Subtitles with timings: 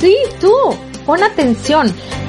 [0.00, 0.52] Sí, tú.
[1.06, 1.94] Pon atención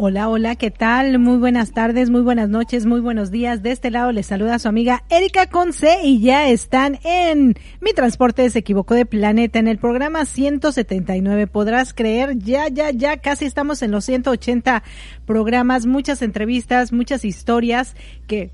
[0.00, 1.18] Hola, hola, ¿qué tal?
[1.18, 3.64] Muy buenas tardes, muy buenas noches, muy buenos días.
[3.64, 8.48] De este lado les saluda su amiga Erika Conce y ya están en Mi Transporte
[8.48, 11.48] se equivocó de planeta en el programa 179.
[11.48, 14.84] Podrás creer, ya, ya, ya casi estamos en los 180
[15.26, 17.96] programas, muchas entrevistas, muchas historias
[18.28, 18.52] que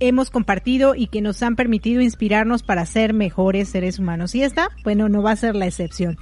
[0.00, 4.34] hemos compartido y que nos han permitido inspirarnos para ser mejores seres humanos.
[4.34, 6.18] Y esta, bueno, no va a ser la excepción.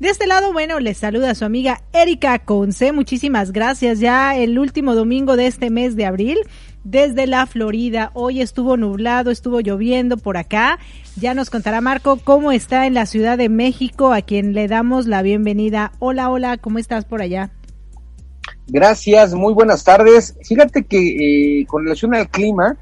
[0.00, 2.90] De este lado, bueno, les saluda su amiga Erika Conce.
[2.90, 4.00] Muchísimas gracias.
[4.00, 6.38] Ya el último domingo de este mes de abril
[6.84, 8.10] desde la Florida.
[8.14, 10.78] Hoy estuvo nublado, estuvo lloviendo por acá.
[11.16, 15.06] Ya nos contará Marco cómo está en la Ciudad de México, a quien le damos
[15.06, 15.92] la bienvenida.
[15.98, 17.50] Hola, hola, ¿cómo estás por allá?
[18.68, 20.34] Gracias, muy buenas tardes.
[20.42, 22.74] Fíjate que eh, con relación al clima,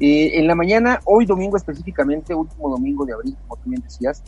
[0.00, 4.24] eh, en la mañana, hoy domingo específicamente, último domingo de abril, como tú bien decías,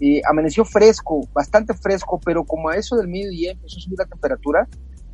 [0.00, 4.06] eh, amaneció fresco, bastante fresco, pero como a eso del mediodía empezó a subir la
[4.06, 4.68] temperatura,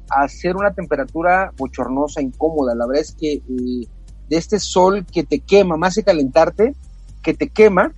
[0.08, 2.74] a ser una temperatura bochornosa, incómoda.
[2.74, 3.86] La verdad es que eh,
[4.28, 6.74] de este sol que te quema, más que calentarte,
[7.22, 7.92] que te quema,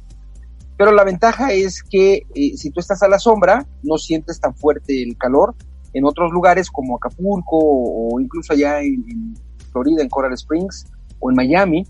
[0.77, 4.55] pero la ventaja es que eh, si tú estás a la sombra, no sientes tan
[4.55, 5.55] fuerte el calor.
[5.95, 9.35] En otros lugares como Acapulco o, incluso allá en
[9.71, 10.87] Florida, en Coral Springs
[11.21, 11.87] o en Miami,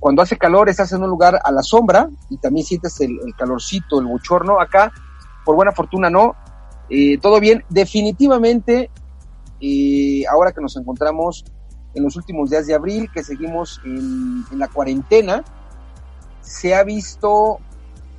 [0.00, 4.00] cuando hace calor estás en un lugar a la sombra y también sientes el, calorcito,
[4.00, 4.60] el bochorno.
[4.60, 4.92] Acá,
[5.44, 6.34] por buena fortuna, no.
[6.88, 7.64] Eh, todo bien.
[7.68, 8.90] Definitivamente,
[9.60, 11.44] eh, ahora que nos encontramos
[11.94, 15.44] en los últimos días de abril, que seguimos en, en la cuarentena,
[16.40, 17.58] se ha visto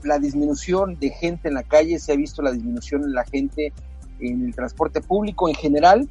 [0.03, 3.73] la disminución de gente en la calle, se ha visto la disminución en la gente
[4.19, 6.09] en el transporte público en general.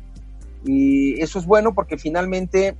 [0.64, 2.76] Y eso es bueno porque finalmente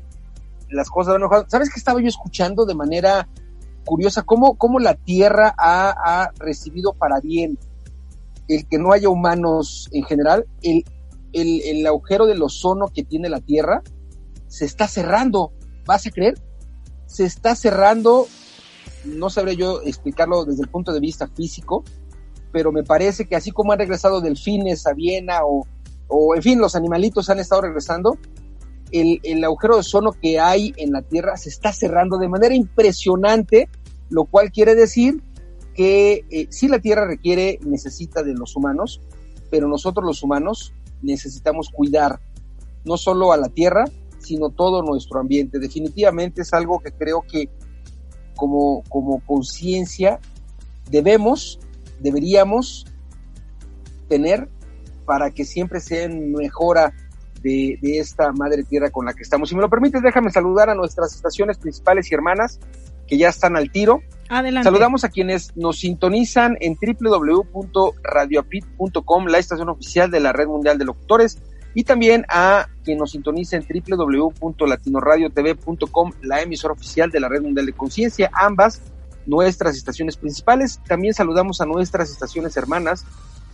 [0.71, 1.51] las cosas van mejorando.
[1.51, 3.29] ¿Sabes qué estaba yo escuchando de manera
[3.85, 4.23] curiosa?
[4.23, 7.59] ¿Cómo, cómo la Tierra ha, recibido para bien
[8.49, 10.47] el que no haya humanos en general?
[10.63, 10.85] El,
[11.33, 13.83] el, agujero del ozono que tiene la Tierra
[14.47, 15.53] se está cerrando.
[15.87, 16.35] ¿Vas a creer?
[17.07, 18.27] Se está cerrando.
[19.05, 21.85] No sabré yo explicarlo desde el punto de vista físico,
[22.53, 25.67] pero me parece que así como han regresado delfines a Viena o,
[26.09, 28.19] o en fin, los animalitos han estado regresando,
[28.93, 33.69] el, agujero de ozono que hay en la Tierra se está cerrando de manera impresionante,
[34.11, 35.23] lo cual quiere decir
[35.75, 39.01] que eh, sí la Tierra requiere, necesita de los humanos,
[39.51, 42.21] pero nosotros los humanos necesitamos cuidar
[42.85, 43.85] no solo a la Tierra,
[44.19, 45.59] sino todo nuestro ambiente.
[45.59, 47.49] Definitivamente es algo que creo que
[48.37, 50.21] como, como conciencia
[50.91, 51.59] debemos,
[52.01, 52.87] deberíamos
[54.09, 54.49] tener
[55.05, 56.95] para que siempre sea en mejora
[57.43, 59.49] de, esta madre tierra con la que estamos.
[59.49, 62.59] Si me lo permites, déjame saludar a nuestras estaciones principales y hermanas
[63.07, 64.03] que ya están al tiro.
[64.29, 64.65] Adelante.
[64.65, 70.85] Saludamos a quienes nos sintonizan en www.radioapit.com, la estación oficial de la Red Mundial de
[70.85, 71.39] Locutores,
[71.75, 77.65] y también a quien nos sintoniza en www.latinoradiotv.com, la emisora oficial de la Red Mundial
[77.67, 78.83] de Conciencia, ambas
[79.27, 80.81] nuestras estaciones principales.
[80.89, 83.05] También saludamos a nuestras estaciones hermanas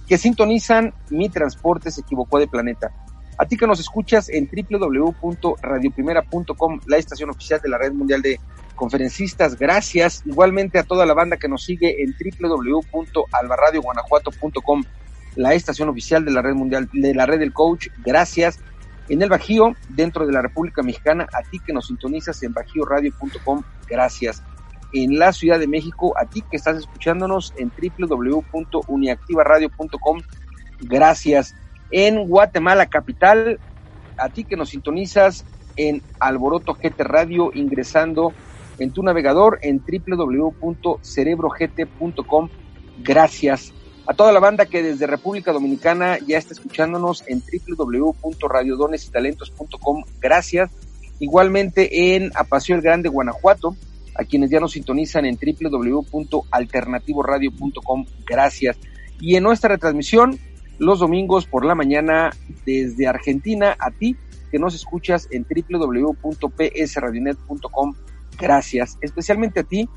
[0.07, 2.93] que sintonizan Mi Transporte se equivocó de planeta.
[3.37, 8.39] A ti que nos escuchas en www.radioprimera.com, la estación oficial de la Red Mundial de
[8.77, 10.23] Conferencistas, gracias.
[10.25, 14.85] Igualmente a toda la banda que nos sigue en www.albarradioguanajuato.com,
[15.35, 18.61] la estación oficial de la Red Mundial de la Red del Coach, gracias.
[19.09, 23.65] En el Bajío, dentro de la República Mexicana, a ti que nos sintonizas en bajioradio.com,
[23.89, 24.45] gracias.
[24.93, 30.21] En la Ciudad de México, a ti que estás escuchándonos en www.uniactivaradio.com,
[30.83, 31.57] gracias
[31.91, 33.59] en Guatemala capital.
[34.17, 35.45] A ti que nos sintonizas
[35.76, 38.33] en Alboroto GT Radio ingresando
[38.79, 42.49] en tu navegador en www.cerebrogt.com.
[43.03, 43.75] Gracias.
[44.07, 50.05] A toda la banda que desde República Dominicana ya está escuchándonos en www.radiodonesitalentos.com.
[50.21, 50.71] Gracias.
[51.21, 53.76] Igualmente en Apacio el Grande, Guanajuato,
[54.14, 58.05] a quienes ya nos sintonizan en www.alternativoradio.com.
[58.26, 58.76] Gracias.
[59.21, 60.38] Y en nuestra retransmisión
[60.78, 62.31] los domingos por la mañana
[62.66, 64.14] desde Argentina a ti
[64.50, 67.95] que nos escuchas en www.psradionet.com.
[68.38, 69.88] Gracias, especialmente a ti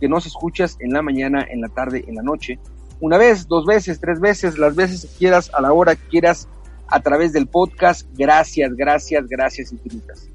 [0.00, 2.58] que nos escuchas en la mañana, en la tarde, en la noche.
[3.00, 6.48] Una vez, dos veces, tres veces, las veces que quieras, a la hora que quieras,
[6.88, 8.08] a través del podcast.
[8.16, 10.28] Gracias, gracias, gracias infinitas.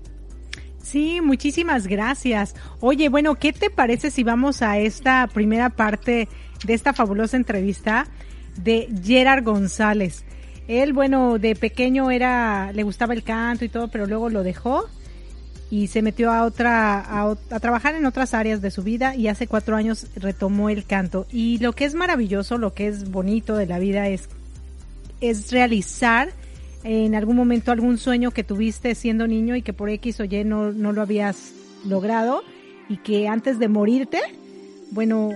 [0.82, 2.56] Sí, muchísimas gracias.
[2.80, 6.30] Oye, bueno, ¿qué te parece si vamos a esta primera parte
[6.66, 8.08] de esta fabulosa entrevista?
[8.58, 10.24] De Gerard González.
[10.68, 14.86] Él, bueno, de pequeño era, le gustaba el canto y todo, pero luego lo dejó
[15.70, 19.48] y se metió a otra, a, trabajar en otras áreas de su vida y hace
[19.48, 21.26] cuatro años retomó el canto.
[21.32, 24.30] Y lo que es maravilloso, lo que es bonito de la vida es,
[25.20, 26.30] es realizar
[26.84, 30.44] en algún momento algún sueño que tuviste siendo niño y que por X o Y
[30.46, 31.52] no, no lo habías
[31.86, 32.44] logrado
[32.88, 34.22] y que antes de morirte,
[34.92, 35.32] bueno,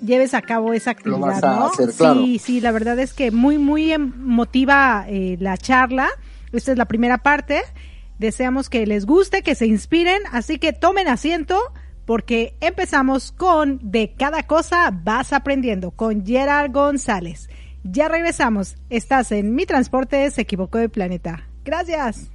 [0.00, 1.70] lleves a cabo esa actividad, ¿no?
[2.14, 6.08] Sí, sí, la verdad es que muy, muy emotiva eh, la charla.
[6.52, 7.62] Esta es la primera parte.
[8.18, 11.58] Deseamos que les guste, que se inspiren, así que tomen asiento
[12.04, 17.48] porque empezamos con De cada cosa vas aprendiendo con Gerard González.
[17.84, 18.76] Ya regresamos.
[18.90, 21.48] Estás en Mi Transporte se equivocó de planeta.
[21.64, 22.30] Gracias.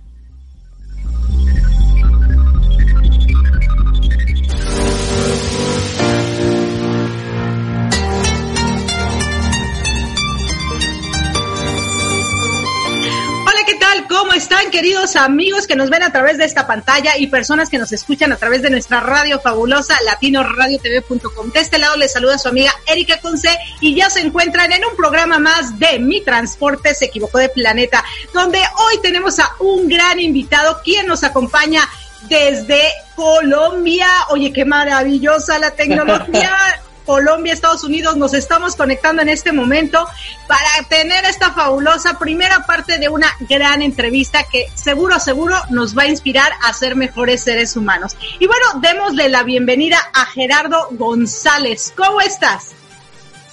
[14.08, 17.80] ¿Cómo están, queridos amigos que nos ven a través de esta pantalla y personas que
[17.80, 21.52] nos escuchan a través de nuestra radio fabulosa, latinoradiotv.com?
[21.52, 23.50] De este lado les saluda su amiga Erika Conce
[23.82, 28.04] y ya se encuentran en un programa más de Mi Transporte se equivocó de planeta,
[28.34, 31.82] donde hoy tenemos a un gran invitado quien nos acompaña
[32.30, 32.82] desde
[33.16, 34.08] Colombia.
[34.30, 36.52] Oye, qué maravillosa la tecnología.
[37.06, 40.06] Colombia, Estados Unidos, nos estamos conectando en este momento
[40.48, 46.04] para tener esta fabulosa primera parte de una gran entrevista que seguro, seguro nos va
[46.04, 48.14] a inspirar a ser mejores seres humanos.
[48.40, 51.94] Y bueno, démosle la bienvenida a Gerardo González.
[51.96, 52.72] ¿Cómo estás?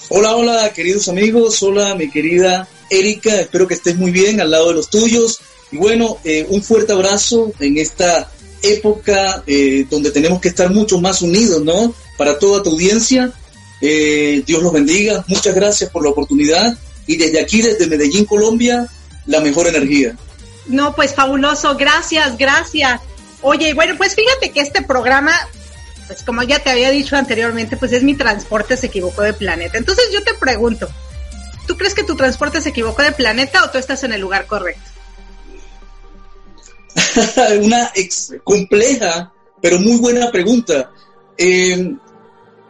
[0.09, 1.63] Hola, hola, queridos amigos.
[1.63, 3.41] Hola, mi querida Erika.
[3.41, 5.41] Espero que estés muy bien al lado de los tuyos.
[5.71, 8.31] Y bueno, eh, un fuerte abrazo en esta
[8.63, 11.95] época eh, donde tenemos que estar mucho más unidos, ¿no?
[12.17, 13.33] Para toda tu audiencia.
[13.85, 15.25] Eh, Dios los bendiga.
[15.27, 16.79] Muchas gracias por la oportunidad.
[17.07, 18.87] Y desde aquí, desde Medellín, Colombia,
[19.27, 20.17] la mejor energía.
[20.67, 21.77] No, pues fabuloso.
[21.77, 23.01] Gracias, gracias.
[23.43, 25.33] Oye, bueno, pues fíjate que este programa,
[26.07, 29.79] pues como ya te había dicho anteriormente, pues es mi transporte se equivocó de planeta.
[29.79, 30.89] Entonces yo te pregunto,
[31.67, 34.47] ¿tú crees que tu transporte se equivocó de planeta o tú estás en el lugar
[34.47, 34.93] correcto?
[37.61, 40.93] Una ex compleja, pero muy buena pregunta.
[41.37, 41.97] Eh,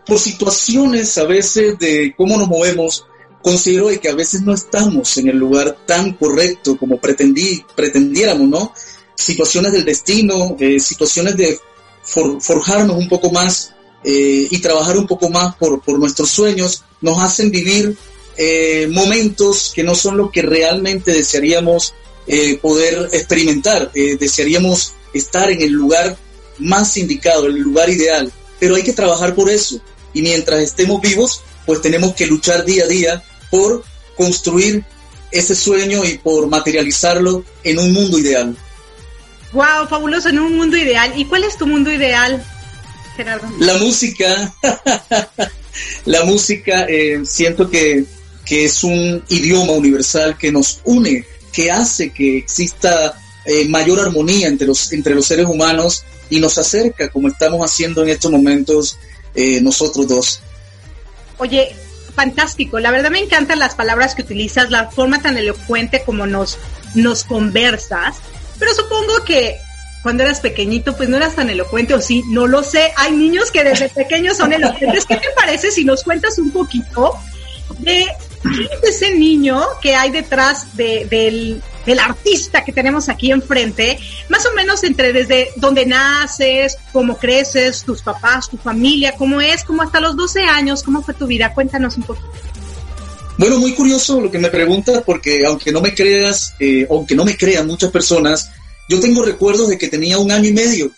[0.07, 3.07] por situaciones a veces de cómo nos movemos,
[3.43, 8.73] considero que a veces no estamos en el lugar tan correcto como pretendí, pretendiéramos, ¿no?
[9.15, 11.59] Situaciones del destino, eh, situaciones de
[12.05, 17.23] forjarnos un poco más eh, y trabajar un poco más por, por nuestros sueños, nos
[17.23, 17.97] hacen vivir
[18.37, 21.95] eh, momentos que no son lo que realmente desearíamos
[22.63, 26.17] poder experimentar, desearíamos estar en el lugar
[26.59, 29.81] más indicado, el lugar ideal, pero hay que trabajar por eso
[30.15, 33.85] y mientras estemos vivos, pues tenemos que luchar día a día por
[34.17, 34.85] construir
[35.31, 38.57] ese sueño y por materializarlo en un mundo ideal.
[39.53, 41.13] Wow, fabuloso, en un mundo ideal.
[41.17, 42.45] ¿Y cuál es tu mundo ideal,
[43.17, 43.49] Gerardo?
[43.59, 44.55] La música.
[46.05, 48.05] la música, eh, siento que,
[48.45, 54.49] que, es un idioma universal que nos une, que hace que exista eh, mayor armonía
[54.49, 58.99] entre los, entre los seres humanos y nos acerca, como estamos haciendo en estos momentos,
[59.35, 60.41] eh, nosotros dos.
[61.39, 61.75] Oye,
[62.15, 62.79] fantástico.
[62.79, 66.59] La verdad me encantan las palabras que utilizas, la forma tan elocuente como nos,
[66.95, 68.17] nos conversas.
[68.59, 69.59] Pero supongo que
[70.03, 72.93] cuando eras pequeñito, pues no eras tan elocuente, o sí, no lo sé.
[72.97, 75.05] Hay niños que desde pequeños son elocuentes.
[75.07, 77.19] ¿Qué te parece si nos cuentas un poquito
[77.79, 78.07] de
[78.43, 83.99] quién es ese niño que hay detrás de, del, del artista que tenemos aquí enfrente,
[84.29, 89.65] más o menos entre desde donde naces, cómo creces, tus papás, tu familia, cómo es,
[89.65, 92.23] como hasta los 12 años, cómo fue tu vida, cuéntanos un poco.
[93.39, 97.25] Bueno, muy curioso lo que me preguntas, porque aunque no me creas, eh, aunque no
[97.25, 98.51] me crean muchas personas,
[98.89, 100.91] yo tengo recuerdos de que tenía un año y medio.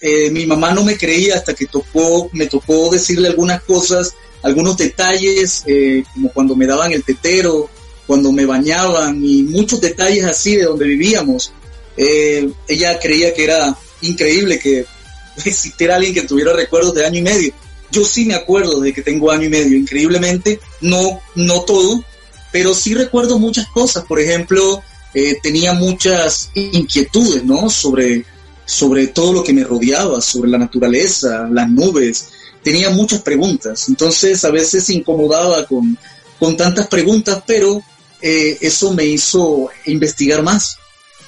[0.00, 4.76] Eh, mi mamá no me creía hasta que tocó, me tocó decirle algunas cosas, algunos
[4.76, 7.70] detalles, eh, como cuando me daban el tetero,
[8.06, 11.52] cuando me bañaban y muchos detalles así de donde vivíamos.
[11.96, 14.86] Eh, ella creía que era increíble que
[15.44, 17.52] existiera alguien que tuviera recuerdos de año y medio.
[17.90, 22.02] Yo sí me acuerdo de que tengo año y medio, increíblemente, no, no todo,
[22.50, 24.04] pero sí recuerdo muchas cosas.
[24.06, 24.82] Por ejemplo,
[25.14, 27.68] eh, tenía muchas inquietudes, ¿no?
[27.68, 28.24] Sobre,
[28.64, 32.28] sobre todo lo que me rodeaba, sobre la naturaleza, las nubes.
[32.62, 33.88] Tenía muchas preguntas.
[33.88, 35.98] Entonces, a veces incomodaba con,
[36.38, 37.82] con tantas preguntas, pero
[38.22, 40.78] eh, eso me hizo investigar más,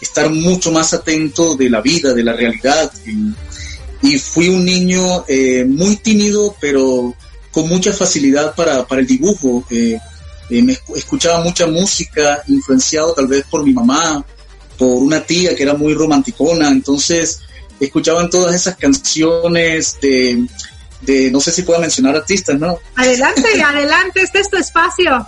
[0.00, 2.90] estar mucho más atento de la vida, de la realidad.
[4.00, 7.14] Y, fui un niño eh, muy tímido, pero
[7.50, 9.64] con mucha facilidad para, el dibujo.
[9.70, 9.98] Eh,
[10.50, 14.24] me escuchaba mucha música, influenciado tal vez por mi mamá,
[14.78, 17.40] por una tía que era muy romanticona, entonces
[17.80, 20.46] escuchaban todas esas canciones de,
[21.00, 22.78] de no sé si puedo mencionar artistas, ¿no?
[22.96, 25.26] Adelante, adelante, este es tu espacio.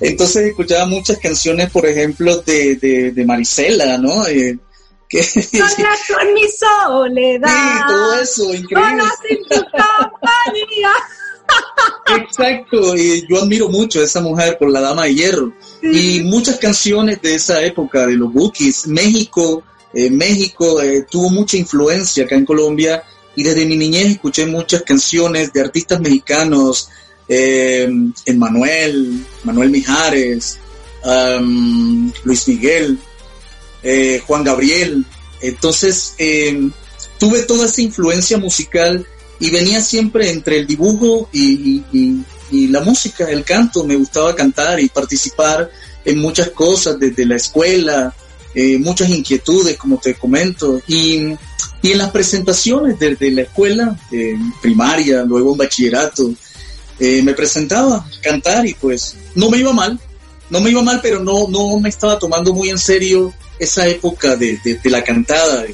[0.00, 4.26] Entonces escuchaba muchas canciones, por ejemplo, de, de, de Marisela, ¿no?
[4.26, 4.58] Eh,
[5.08, 5.18] que,
[6.14, 7.48] con mi soledad.
[7.48, 9.02] Sí, todo eso, increíble.
[9.28, 10.90] sin tu compañía.
[12.16, 15.52] Exacto, y yo admiro mucho a esa mujer por la Dama de Hierro.
[15.82, 18.86] Y muchas canciones de esa época, de los Bookies.
[18.88, 23.04] México, eh, México eh, tuvo mucha influencia acá en Colombia
[23.36, 26.88] y desde mi niñez escuché muchas canciones de artistas mexicanos,
[27.28, 27.88] eh,
[28.34, 30.58] Manuel Mijares,
[32.24, 32.98] Luis Miguel,
[33.82, 35.04] eh, Juan Gabriel.
[35.40, 36.14] Entonces
[37.18, 39.06] tuve toda esa influencia musical
[39.38, 41.82] y venía siempre entre el dibujo y,
[42.68, 43.84] la música, el canto.
[43.84, 45.70] Me gustaba cantar y participar
[46.04, 48.14] en muchas cosas desde la escuela,
[48.54, 50.80] eh, muchas inquietudes, como te comento.
[50.86, 51.36] Y,
[51.82, 53.96] en las presentaciones desde la escuela,
[54.60, 56.34] primaria, luego en bachillerato,
[56.98, 59.98] eh, me presentaba a cantar y pues no me iba mal,
[60.50, 64.36] no me iba mal, pero no, no me estaba tomando muy en serio esa época
[64.36, 65.64] de, de la cantada.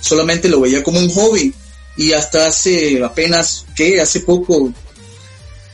[0.00, 1.52] Solamente lo veía como un hobby
[1.96, 4.72] y hasta hace apenas, que hace poco,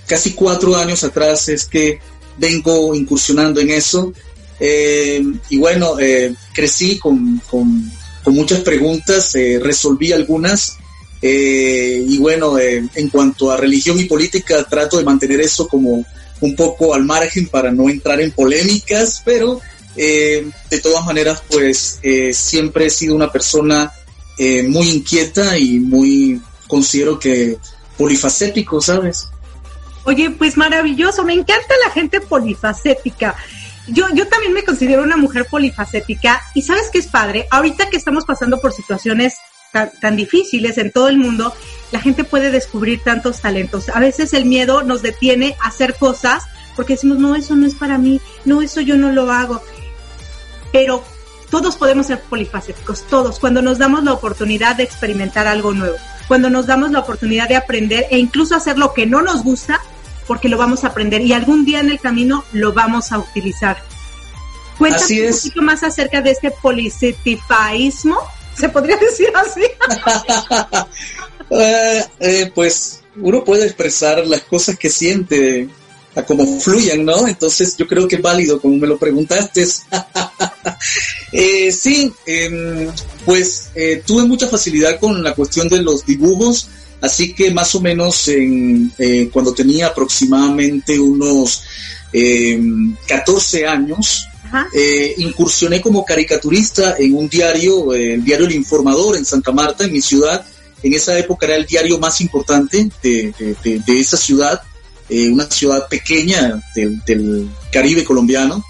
[0.07, 2.01] casi cuatro años atrás es que
[2.37, 4.13] vengo incursionando en eso.
[4.59, 7.93] Eh, y bueno, eh, crecí con, con,
[8.27, 10.79] muchas preguntas, eh, resolví algunas.
[11.23, 16.05] Y bueno, en cuanto a religión y política, trato de mantener eso como
[16.41, 19.61] un poco al margen para no entrar en polémicas, pero
[19.97, 22.01] de todas maneras, pues
[22.33, 23.93] siempre he sido una persona
[24.39, 27.57] eh, muy inquieta y muy, considero que
[27.97, 29.29] polifacético, ¿sabes?
[30.05, 33.35] Oye, pues maravilloso, me encanta la gente polifacética.
[33.89, 37.97] Yo, yo también me considero una mujer polifacética y sabes qué es padre, ahorita que
[37.97, 39.37] estamos pasando por situaciones
[39.77, 41.53] tan, tan, difíciles en todo el mundo,
[41.93, 43.91] la gente puede descubrir tantos talentos.
[43.91, 47.75] A veces el miedo nos detiene a hacer cosas porque decimos, no, eso no es
[47.75, 49.63] para mí, no, eso yo no lo hago.
[50.73, 51.03] Pero
[51.51, 55.97] todos podemos ser polifacéticos, todos, cuando nos damos la oportunidad de experimentar algo nuevo,
[56.29, 59.81] cuando nos damos la oportunidad de aprender e incluso hacer lo que no nos gusta,
[60.27, 63.79] porque lo vamos a aprender y algún día en el camino lo vamos a utilizar.
[64.77, 68.19] Cuéntame un poquito más acerca de este policetifaísmo,
[68.59, 69.63] ¿se podría decir así?
[71.49, 75.69] Eh, eh, pues uno puede expresar las cosas que siente
[76.17, 77.29] a cómo fluyan, ¿no?
[77.29, 79.65] Entonces yo creo que es válido, como me lo preguntaste.
[81.33, 82.91] eh, sí, em,
[83.25, 83.71] pues
[84.05, 86.69] tuve mucha facilidad con la cuestión de los dibujos,
[87.01, 88.93] así que más o menos en,
[89.33, 91.63] cuando tenía aproximadamente unos
[93.07, 94.27] 14 em, años,
[94.73, 99.93] eh, incursioné como caricaturista en un diario, el diario El Informador en Santa Marta, en
[99.93, 100.45] mi ciudad.
[100.83, 103.35] En esa época era el diario más importante de,
[103.87, 104.61] esa ciudad
[105.09, 108.65] eh, una ciudad pequeña del, Caribe colombiano,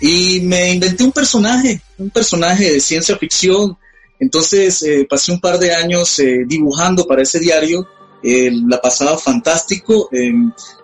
[0.00, 3.78] y me inventé un personaje, un personaje de ciencia ficción.
[4.18, 7.86] Entonces eh, pasé un par de años eh, dibujando para ese diario,
[8.22, 10.08] la pasaba fantástico.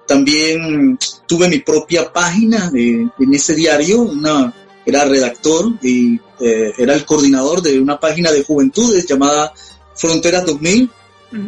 [0.06, 4.52] también tuve mi propia página en ese diario, una,
[4.84, 9.52] era redactor y era el coordinador de una página de juventudes llamada
[9.94, 10.90] Fronteras 2000.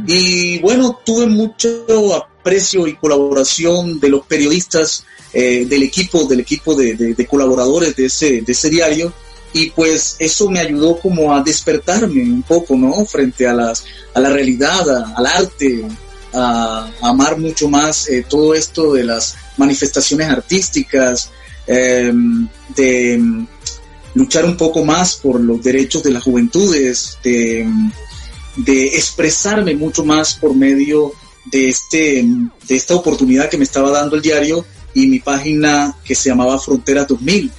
[0.07, 6.75] Y bueno, tuve mucho aprecio y colaboración de los periodistas eh, del equipo, del equipo
[6.75, 9.13] de, colaboradores de ese, de ese diario.
[9.53, 13.05] Y pues eso me ayudó como a despertarme un poco, ¿no?
[13.05, 13.85] Frente a, las,
[14.15, 15.85] a la realidad, al arte,
[16.35, 21.31] a, amar mucho más eh, todo esto de las manifestaciones artísticas,
[21.67, 23.47] em, de
[24.15, 27.67] luchar un poco más por los derechos de las juventudes, de
[28.59, 31.13] de expresarme mucho más por medio
[31.47, 32.25] de, este,
[32.67, 36.59] de esta oportunidad que me estaba dando el diario y mi página que se llamaba
[36.59, 37.51] Frontera 2000,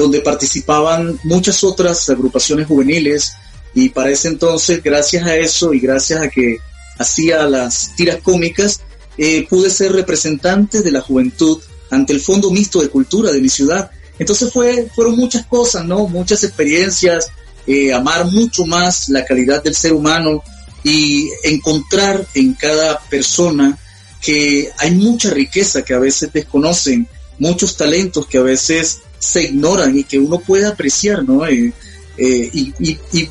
[0.00, 3.34] donde participaban muchas otras agrupaciones juveniles
[3.74, 6.58] y para ese entonces, gracias a eso y gracias a que
[6.98, 8.80] hacía las tiras cómicas,
[9.18, 11.60] eh, pude ser representante de la juventud
[11.90, 13.90] ante el Fondo Mixto de Cultura de mi ciudad.
[14.18, 16.08] Entonces fue, fueron muchas cosas, ¿no?
[16.08, 17.28] Muchas experiencias,
[17.66, 20.42] eh, amar mucho más la calidad del ser humano
[20.82, 23.78] y encontrar en cada persona
[24.20, 27.06] que hay mucha riqueza que a veces desconocen,
[27.38, 31.46] muchos talentos que a veces se ignoran y que uno puede apreciar, ¿no?
[31.46, 31.72] Eh,
[32.16, 32.74] eh, y,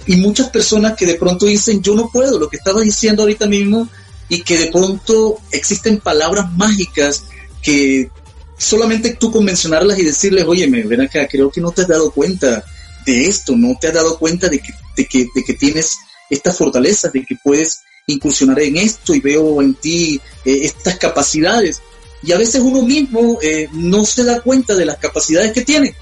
[0.08, 3.46] y, muchas personas que de pronto dicen, yo no puedo, lo que estaba diciendo ahorita
[3.46, 3.90] mismo,
[4.30, 7.24] y que de pronto existen palabras mágicas
[7.62, 8.10] que
[8.58, 12.12] solamente tú con mencionarlas y decirles, oye, ven acá, creo que no te has dado
[12.12, 12.64] cuenta
[13.06, 15.98] de esto, no te has dado cuenta de que, de que, de que tienes
[16.30, 21.82] estas fortalezas, de que puedes incursionar en esto y veo en ti eh, estas capacidades.
[22.24, 25.96] Y a veces uno mismo eh, no se da cuenta de las capacidades que tiene.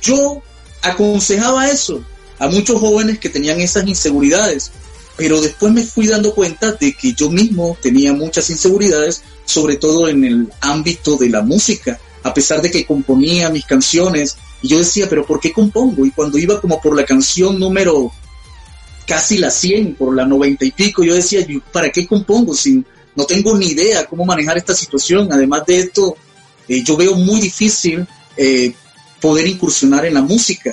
[0.00, 0.42] Yo
[0.82, 2.02] aconsejaba eso
[2.38, 4.70] a muchos jóvenes que tenían esas inseguridades,
[5.16, 10.08] pero después me fui dando cuenta de que yo mismo tenía muchas inseguridades, sobre todo
[10.08, 14.78] en el ámbito de la música, a pesar de que componía mis canciones, y yo
[14.78, 16.04] decía, pero ¿por qué compongo?
[16.04, 18.12] Y cuando iba como por la canción número
[19.06, 22.54] casi la 100, por la 90 y pico, yo decía, ¿para qué compongo?
[22.54, 22.84] Si
[23.18, 25.28] no tengo ni idea cómo manejar esta situación.
[25.32, 26.16] Además de esto,
[26.68, 28.72] eh, yo veo muy difícil eh,
[29.20, 30.72] poder incursionar en la música.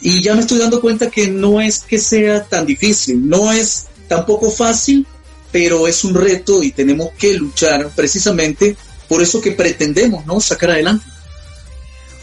[0.00, 3.88] Y ya me estoy dando cuenta que no es que sea tan difícil, no es
[4.08, 5.06] tampoco fácil,
[5.52, 8.74] pero es un reto y tenemos que luchar precisamente
[9.06, 10.40] por eso que pretendemos, ¿no?
[10.40, 11.04] Sacar adelante.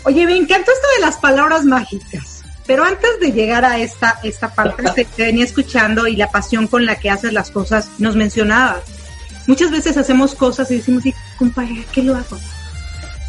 [0.04, 4.54] Oye, me encanta esto de las palabras mágicas, pero antes de llegar a esta, esta
[4.54, 4.84] parte,
[5.16, 9.03] te, venía escuchando y la pasión con la que haces las cosas, nos mencionabas.
[9.48, 11.04] Muchas veces hacemos cosas y decimos,
[11.38, 12.38] compadre, ¿qué lo hago?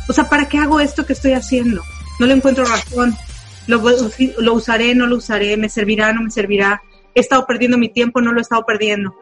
[0.09, 1.83] O sea, ¿para qué hago esto que estoy haciendo?
[2.21, 3.17] No le encuentro razón.
[3.67, 3.81] Lo,
[4.53, 6.83] usaré, no lo usaré, me servirá, no me servirá.
[7.15, 9.15] He estado perdiendo mi tiempo, no lo he estado perdiendo.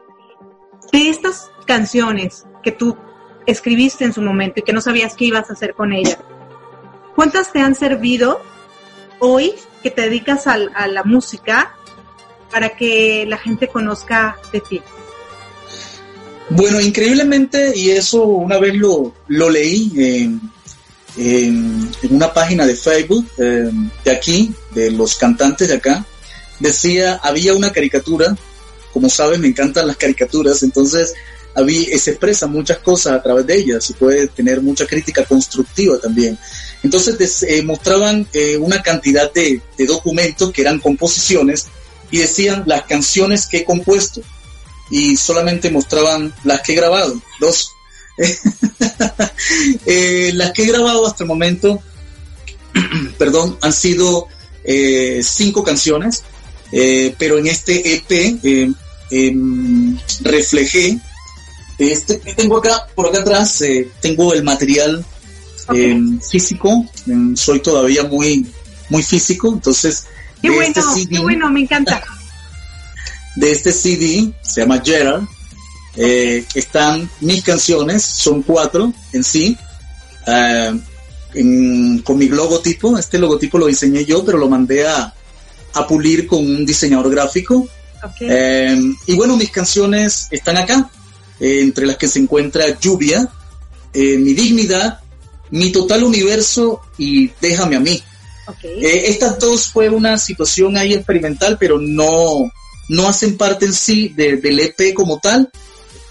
[0.91, 2.97] De estas canciones que tú
[3.45, 6.19] escribiste en su momento y que no sabías qué ibas a hacer con ellas,
[7.15, 8.41] ¿cuántas te han servido
[9.19, 11.75] hoy que te dedicas a la música
[12.51, 14.81] para que la gente conozca de ti?
[16.49, 20.41] Bueno, increíblemente, y eso una vez lo, lo leí en,
[21.17, 23.71] en, una página de Facebook eh,
[24.03, 26.05] de aquí, de los cantantes de acá,
[26.59, 28.35] decía, había una caricatura,
[28.91, 31.13] como sabes, me encantan las caricaturas, entonces
[31.55, 35.97] había, se expresan muchas cosas a través de ellas, se puede tener mucha crítica constructiva
[35.99, 36.37] también.
[36.83, 41.67] Entonces eh, mostraban eh, una cantidad de, de documentos que eran composiciones
[42.11, 44.21] y decían las canciones que he compuesto
[44.93, 47.71] y solamente mostraban las que he grabado, dos.
[49.85, 51.81] Eh, las que he grabado hasta el momento,
[53.17, 54.27] perdón, han sido
[54.63, 56.23] eh, cinco canciones,
[56.71, 58.39] eh, pero en este EP
[59.11, 60.97] em, reflejé,
[61.77, 63.61] este tengo acá, por acá atrás,
[63.99, 65.03] tengo el material
[65.73, 68.45] em, físico, em, soy todavía muy,
[68.89, 70.05] muy físico, entonces...
[70.41, 72.01] Qué bueno, este qué bueno, me encanta.
[73.35, 75.27] De este CD, se llama Gerald,
[75.95, 79.57] eh, están mis canciones, son cuatro en sí,
[80.25, 80.79] eh,
[82.03, 82.97] con mi logotipo.
[82.97, 85.13] Este logotipo lo diseñé yo, pero lo mandé a,
[85.73, 87.67] a pulir con un diseñador gráfico.
[88.19, 90.89] Eh, y bueno, mis canciones están acá,
[91.39, 93.29] entre las que se encuentra Lluvia,
[93.93, 94.99] Mi Dignidad,
[95.51, 98.01] Mi Total Universo y Déjame a mí.
[98.81, 102.51] estas dos fue una situación ahí experimental, pero no,
[102.89, 105.51] no hacen parte en sí del EP como tal,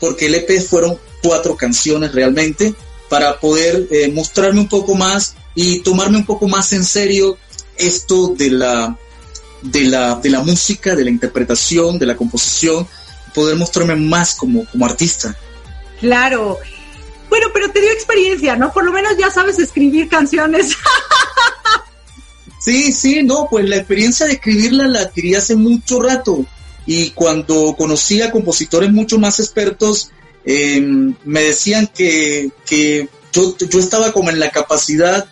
[0.01, 2.75] porque el EP fueron cuatro canciones realmente
[3.09, 7.37] para poder eh, mostrarme un poco más y tomarme un poco más en serio
[7.77, 8.97] esto de la,
[9.63, 12.87] de la, de la música, de la interpretación, de la composición,
[13.35, 15.37] poder mostrarme más como, como artista.
[16.01, 16.59] Claro.
[17.29, 18.73] Bueno, pero te dio experiencia, ¿no?
[18.73, 20.77] Por lo menos ya sabes escribir canciones.
[22.61, 26.45] sí, sí, no, pues la experiencia de escribirla la adquirí hace mucho rato
[26.87, 30.11] y cuando conocí a compositores mucho más expertos,
[30.45, 35.27] em, me decían que, que yo, yo, estaba como en la capacidad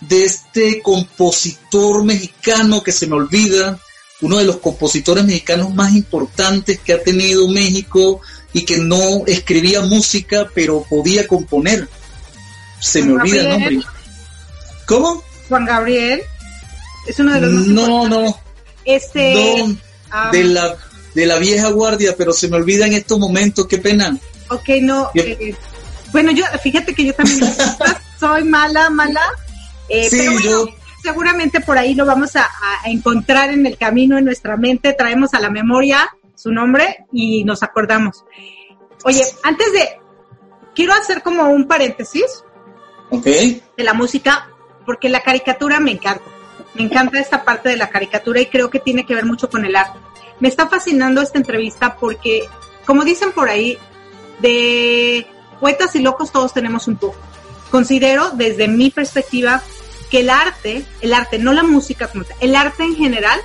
[0.00, 3.80] de este compositor mexicano que se me olvida,
[4.20, 8.20] uno de los compositores mexicanos más importantes que ha tenido México
[8.52, 11.88] y que no escribía música, pero podía componer.
[12.80, 13.80] Se me olvida el nombre.
[14.86, 15.24] ¿Cómo?
[15.48, 16.22] Juan Gabriel.
[17.06, 18.40] Es uno de los más No, no.
[18.84, 19.64] Este
[20.32, 20.76] de, la,
[21.14, 24.16] de la vieja guardia, pero se me olvida en estos momentos, qué pena.
[24.50, 25.10] Ok, no.
[25.14, 25.54] Eh,
[26.12, 27.40] bueno, yo, fíjate que yo también
[28.20, 29.22] soy mala, mala.
[29.88, 30.68] Eh, pero yo...
[31.02, 32.48] seguramente por ahí lo vamos a,
[32.84, 34.92] encontrar en el camino, en nuestra mente.
[34.92, 38.24] Traemos a la memoria su nombre y nos acordamos.
[39.04, 39.98] Oye, antes de.
[40.74, 42.44] Quiero hacer como un paréntesis.
[43.10, 43.26] Ok.
[43.26, 44.50] De la música,
[44.84, 46.33] porque la caricatura me encanta.
[46.74, 49.64] Me encanta esta parte de la caricatura y creo que tiene que ver mucho con
[49.64, 49.98] el arte.
[50.40, 52.48] Me está fascinando esta entrevista porque,
[52.84, 53.78] como dicen por ahí,
[54.40, 55.26] de
[55.60, 57.16] poetas y locos todos tenemos un poco.
[57.70, 59.62] Considero desde mi perspectiva
[60.10, 63.40] que el arte, el arte, no la música como el arte en general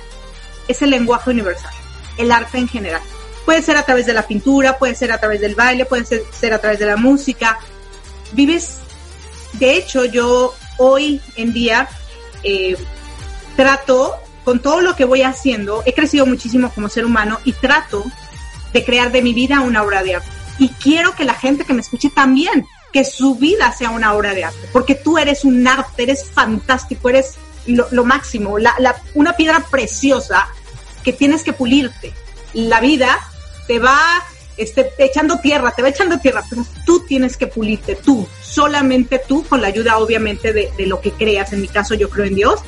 [0.68, 1.72] es el lenguaje universal.
[2.18, 3.02] El arte en general.
[3.44, 6.52] Puede ser a través de la pintura, puede ser a través del baile, puede ser,
[6.52, 7.58] a través de la música.
[8.32, 8.78] Vives,
[9.54, 11.88] de hecho, yo hoy en día
[12.42, 12.76] eh,
[13.56, 18.04] trato, con todo lo que voy haciendo, he crecido muchísimo como ser humano y trato
[18.72, 20.28] de crear de mi vida una obra de arte.
[20.58, 24.34] Y quiero que la gente que me escuche también que su vida sea una obra
[24.34, 27.36] de arte, porque tú eres un arte, eres fantástico, eres
[27.66, 28.56] lo, máximo,
[29.14, 30.48] una piedra preciosa
[31.04, 32.12] que tienes que pulirte.
[32.52, 33.18] La vida
[33.68, 33.98] te va
[34.56, 39.44] este, echando tierra, te va echando tierra, pero tú tienes que pulirte, tú, solamente tú,
[39.44, 42.60] con la ayuda obviamente de lo que creas, en mi caso yo creo en Dios,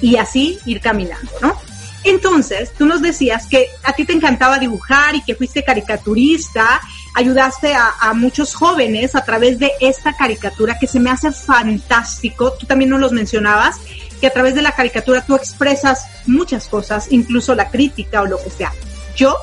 [0.00, 1.56] y así ir caminando, ¿no?
[2.04, 6.80] Entonces, tú nos decías que a ti te encantaba dibujar y que fuiste caricaturista,
[7.14, 12.66] ayudaste a, muchos jóvenes a través de esta caricatura que se me hace fantástico, tú
[12.66, 13.80] también nos los mencionabas,
[14.20, 18.42] que a través de la caricatura tú expresas muchas cosas, incluso la crítica o lo
[18.42, 18.72] que sea.
[19.16, 19.36] Yo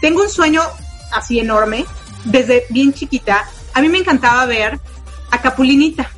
[0.00, 0.62] tengo un sueño
[1.12, 1.86] así enorme,
[2.24, 4.78] desde bien chiquita, a mí me encantaba ver
[5.30, 6.10] a Capulinita,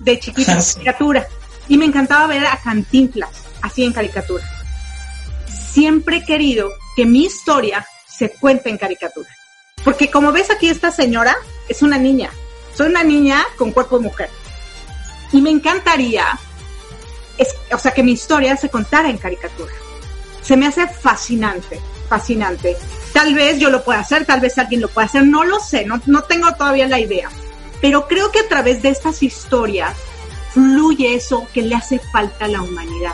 [0.00, 1.26] de chiquita, en caricatura,
[1.68, 4.44] y me encantaba ver a Cantinflas, así en caricatura
[5.72, 9.30] siempre he querido que mi historia se cuente en caricatura.
[9.82, 11.36] Porque como ves aquí esta señora
[11.68, 12.30] es una niña.
[12.74, 14.30] Soy una niña con cuerpo de mujer.
[15.32, 16.38] Y me encantaría,
[17.72, 19.72] o sea, que mi historia se contara en caricatura.
[20.42, 22.76] Se me hace fascinante, fascinante.
[23.12, 25.84] Tal vez yo lo pueda hacer, tal vez alguien lo pueda hacer, no lo sé,
[25.86, 27.30] no, no tengo todavía la idea.
[27.80, 29.96] Pero creo que a través de estas historias
[30.52, 33.12] fluye eso que le hace falta a la humanidad.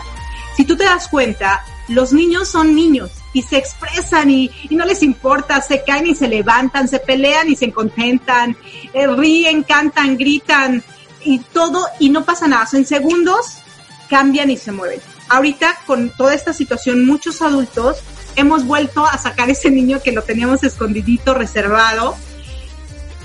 [0.57, 5.03] Si tú te das cuenta, los niños son niños y se expresan y, no les
[5.03, 8.57] importa, se caen y se levantan, se pelean y se contentan,
[8.93, 10.83] eh, ríen, cantan, gritan
[11.25, 12.67] y todo y no pasa nada.
[12.73, 13.59] En segundos
[14.09, 15.01] cambian y se mueven.
[15.29, 17.99] Ahorita con toda esta situación muchos adultos
[18.37, 22.17] hemos vuelto a sacar ese niño que lo teníamos escondidito, reservado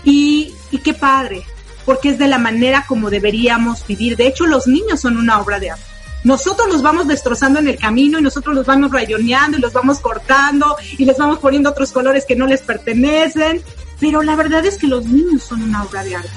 [0.04, 1.46] y, y qué padre,
[1.86, 4.16] porque es de la manera como deberíamos vivir.
[4.18, 5.94] De hecho, los niños son una obra de arte
[6.24, 10.00] nosotros los vamos destrozando en el camino y nosotros los vamos rayoneando y los vamos
[10.00, 13.62] cortando y les vamos poniendo otros colores que no les pertenecen.
[14.00, 16.30] Pero la verdad es que los niños son una obra de arte.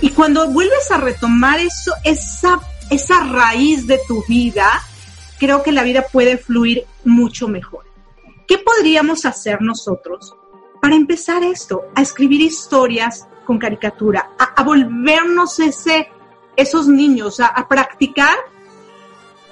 [0.00, 4.68] Y cuando vuelves a retomar eso, esa, esa raíz de tu vida,
[5.38, 7.84] creo que la vida puede fluir mucho mejor.
[8.48, 10.34] ¿Qué podríamos hacer nosotros
[10.86, 11.86] para empezar esto?
[11.96, 16.08] A escribir historias con caricatura, a, volvernos ese,
[16.54, 18.36] esos niños, a, practicar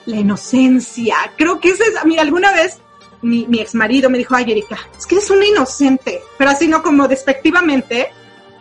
[0.07, 1.17] la inocencia.
[1.37, 2.79] Creo que es, mira, alguna vez
[3.21, 6.69] mi, mi ex marido me dijo, ay, Erika, es que eres una inocente, pero así
[6.69, 8.11] no como despectivamente,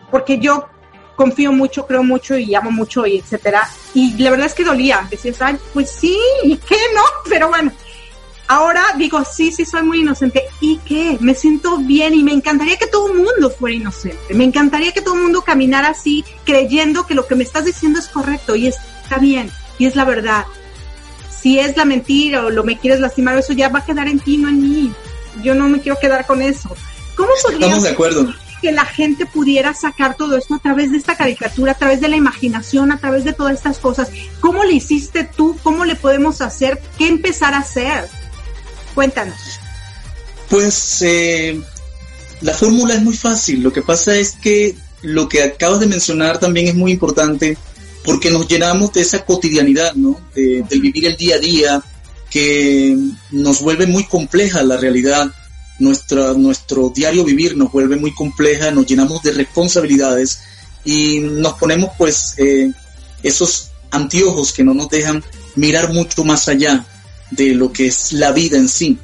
[0.10, 0.68] porque yo
[1.16, 3.70] confío mucho, creo mucho y amo mucho y etcétera.
[3.94, 5.08] Y la verdad es que dolía.
[5.12, 7.04] Decías, ay, pues sí, ¿y qué no?
[7.30, 7.72] Pero bueno,
[8.54, 10.44] ahora digo, sí, sí, soy muy inocente.
[10.62, 11.18] ¿Y qué?
[11.20, 14.34] Me siento bien y me encantaría que todo el mundo fuera inocente.
[14.34, 18.00] Me encantaría que todo el mundo caminara así, creyendo que lo que me estás diciendo
[18.00, 20.46] es correcto y está bien y es la verdad
[21.44, 24.18] si es la mentira o lo me quieres lastimar, eso ya va a quedar en
[24.18, 24.94] ti, no en mí.
[25.44, 26.74] Yo no me quiero quedar con eso.
[27.18, 28.34] ¿Cómo podría de acuerdo.
[28.62, 32.08] que la gente pudiera sacar todo esto a través de esta caricatura, a través de
[32.08, 34.10] la imaginación, a través de todas estas cosas?
[34.40, 35.58] ¿Cómo le hiciste tú?
[35.64, 36.82] ¿Cómo le podemos hacer?
[36.98, 38.08] ¿Qué empezar a hacer?
[38.96, 39.40] Cuéntanos.
[40.50, 41.60] Pues eh,
[42.42, 43.64] la fórmula es muy fácil.
[43.64, 47.58] Lo que pasa es que lo que acabas de mencionar también es muy importante
[48.06, 50.20] porque nos llenamos de esa cotidianidad, ¿no?
[50.36, 51.84] De, del vivir el día a día,
[52.30, 52.98] que
[53.32, 55.32] nos vuelve muy compleja la realidad.
[55.80, 60.40] Nuestra, nuestro diario vivir nos vuelve muy compleja, nos llenamos de responsabilidades
[60.86, 62.72] y nos ponemos pues eh,
[63.24, 65.24] esos anteojos que no nos dejan
[65.56, 66.86] mirar mucho más allá
[67.36, 68.98] de lo que es la vida en sí,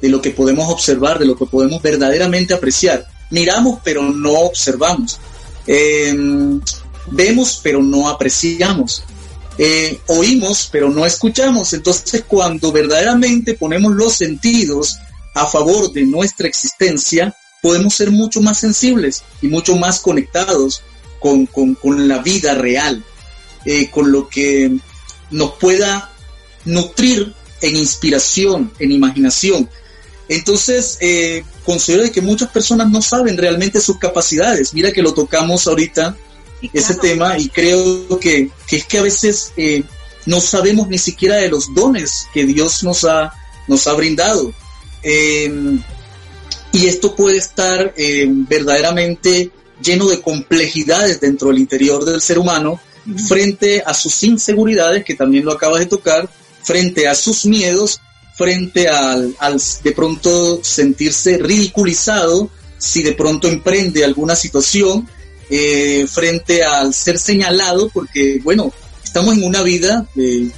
[0.00, 3.06] de lo que podemos observar, de lo que podemos verdaderamente apreciar.
[3.30, 5.18] Miramos pero no observamos.
[5.66, 6.14] Eh,
[7.10, 9.02] vemos pero no apreciamos,
[9.58, 11.72] eh, oímos pero no escuchamos.
[11.72, 14.98] Entonces cuando verdaderamente ponemos los sentidos
[15.34, 20.82] a favor de nuestra existencia, podemos ser mucho más sensibles y mucho más conectados
[21.20, 21.48] con,
[22.08, 23.04] la vida real,
[23.66, 24.74] eh, con lo que
[25.30, 26.10] nos pueda
[26.64, 29.68] nutrir en inspiración, en imaginación.
[30.28, 34.72] Entonces, eh, considero que muchas personas no saben realmente sus capacidades.
[34.74, 36.16] Mira que lo tocamos ahorita
[36.72, 39.82] ese tema y creo que, es que a veces eh,
[40.26, 43.32] no sabemos ni siquiera de los dones que Dios nos ha,
[43.66, 44.52] nos ha brindado.
[45.02, 45.82] Em,
[46.72, 49.50] y esto puede estar em, verdaderamente
[49.82, 52.80] lleno de complejidades dentro del interior del ser humano
[53.26, 56.28] frente a sus inseguridades, que también lo acabas de tocar,
[56.62, 58.00] frente a sus miedos,
[58.36, 59.34] frente al,
[59.82, 65.06] de pronto sentirse ridiculizado si de pronto emprende alguna situación
[65.50, 68.72] eh, frente al ser señalado, porque, bueno,
[69.04, 70.50] estamos en una vida de,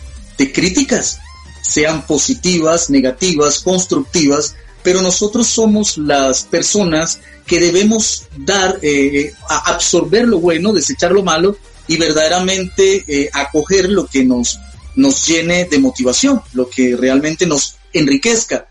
[0.53, 1.19] críticas,
[1.61, 10.27] sean positivas, negativas, constructivas, pero nosotros somos las personas que debemos dar, eh, a absorber
[10.27, 11.57] lo bueno, desechar lo malo
[11.89, 14.59] y verdaderamente eh, acoger lo que nos,
[14.97, 18.69] nos llene de motivación, lo que realmente nos enriquezca.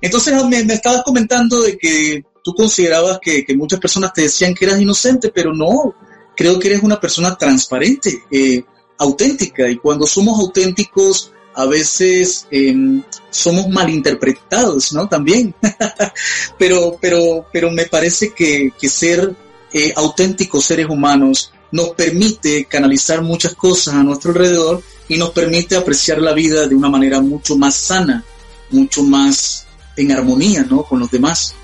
[0.00, 4.80] Entonces me, estabas comentando de que tú considerabas que, muchas personas te decían que eras
[4.80, 5.94] inocente, pero no,
[6.36, 8.62] creo que eres una persona transparente, eh,
[8.98, 15.08] auténtica, y cuando somos auténticos, a veces em, somos malinterpretados, ¿no?
[15.08, 15.52] También.
[16.58, 19.34] pero, pero, pero me parece que, ser
[19.72, 25.76] eh, auténticos seres humanos nos permite canalizar muchas cosas a nuestro alrededor y nos permite
[25.76, 28.22] apreciar la vida de una manera mucho más sana,
[28.70, 29.66] mucho más
[29.96, 30.82] en armonía, ¿no?
[30.84, 31.54] Con los demás.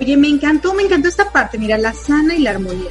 [0.00, 2.90] Oye, me encantó, me encantó esta parte, mira, la sana y la armonía,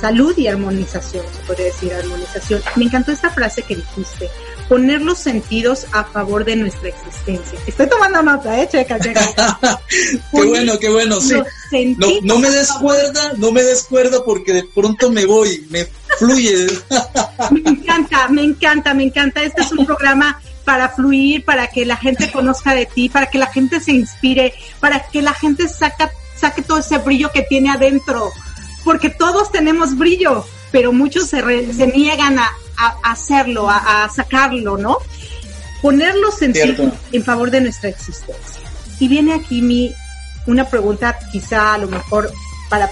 [0.00, 2.62] salud y armonización, se podría decir armonización.
[2.76, 4.28] Me encantó esta frase que dijiste,
[4.72, 7.58] poner los sentidos a favor de nuestra existencia.
[7.66, 8.66] Estoy tomando nota, ¿eh?
[8.72, 9.20] Checa, checa.
[10.32, 11.34] qué bueno, qué bueno, sí.
[11.98, 15.86] No, no, me descuerda, no me descuerda porque de pronto me voy, me
[16.18, 16.68] fluye.
[17.50, 19.42] me encanta, me encanta, me encanta.
[19.42, 23.36] Este es un programa para fluir, para que la gente conozca de ti, para que
[23.36, 27.68] la gente se inspire, para que la gente saca, saque todo ese brillo que tiene
[27.68, 28.30] adentro.
[28.84, 32.50] Porque todos tenemos brillo, pero muchos se, se niegan a,
[33.04, 34.98] hacerlo, a, sacarlo, ¿no?
[35.82, 38.62] Ponerlo en, en favor de nuestra existencia.
[38.98, 39.94] Y viene aquí mi,
[40.46, 42.32] una pregunta quizá a lo mejor
[42.70, 42.90] para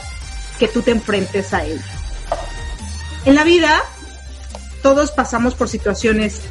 [0.59, 1.85] que tú te enfrentes a ella.
[3.25, 3.83] En la vida,
[4.83, 6.43] todos pasamos por situaciones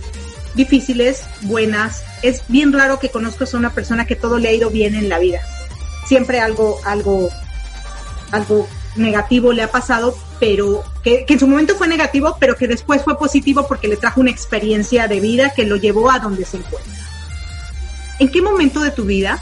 [0.55, 2.03] difíciles, buenas.
[2.21, 5.09] Es bien raro que conozcas a una persona que todo le ha ido bien en
[5.09, 5.39] la vida.
[6.07, 7.29] Siempre algo, algo,
[8.31, 13.03] algo negativo le ha pasado, pero que, en su momento fue negativo, pero que después
[13.03, 16.57] fue positivo porque le trajo una experiencia de vida que lo llevó a donde se
[16.57, 16.93] encuentra.
[18.19, 19.41] ¿En qué momento de tu vida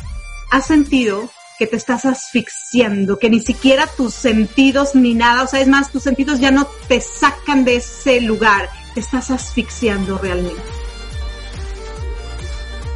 [0.51, 5.59] has sentido que te estás asfixiando, que ni siquiera tus sentidos ni nada, o sea,
[5.59, 10.61] es más, tus sentidos ya no te sacan de ese lugar, te estás asfixiando realmente?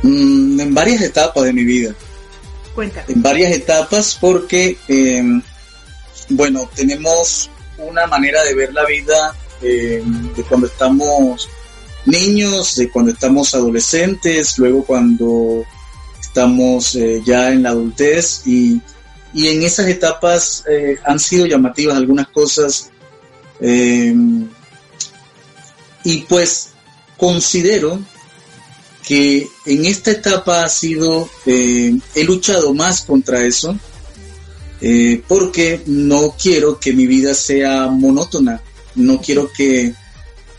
[0.04, 1.96] Mm, en varias etapas de mi vida.
[2.76, 3.06] Cuéntame.
[3.14, 5.42] En varias etapas porque, em,
[6.30, 11.50] bueno, tenemos una manera de ver la vida em, de cuando estamos
[12.06, 15.64] niños, de cuando estamos adolescentes, luego cuando
[16.20, 18.82] estamos eh, ya en la adultez y,
[19.34, 22.90] y en esas etapas eh, han sido llamativas algunas cosas
[26.04, 26.70] y pues
[27.18, 28.00] considero
[29.06, 33.78] que en esta etapa ha sido, eh, he luchado más contra eso,
[34.82, 38.62] eh, porque no quiero que mi vida sea monótona,
[38.96, 39.94] no quiero que,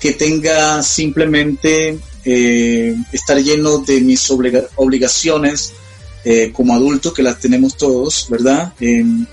[0.01, 5.73] que tenga simplemente eh, estar lleno de mis obligaciones
[6.53, 8.73] como adulto, que las tenemos todos, ¿verdad?
[8.79, 9.27] Em,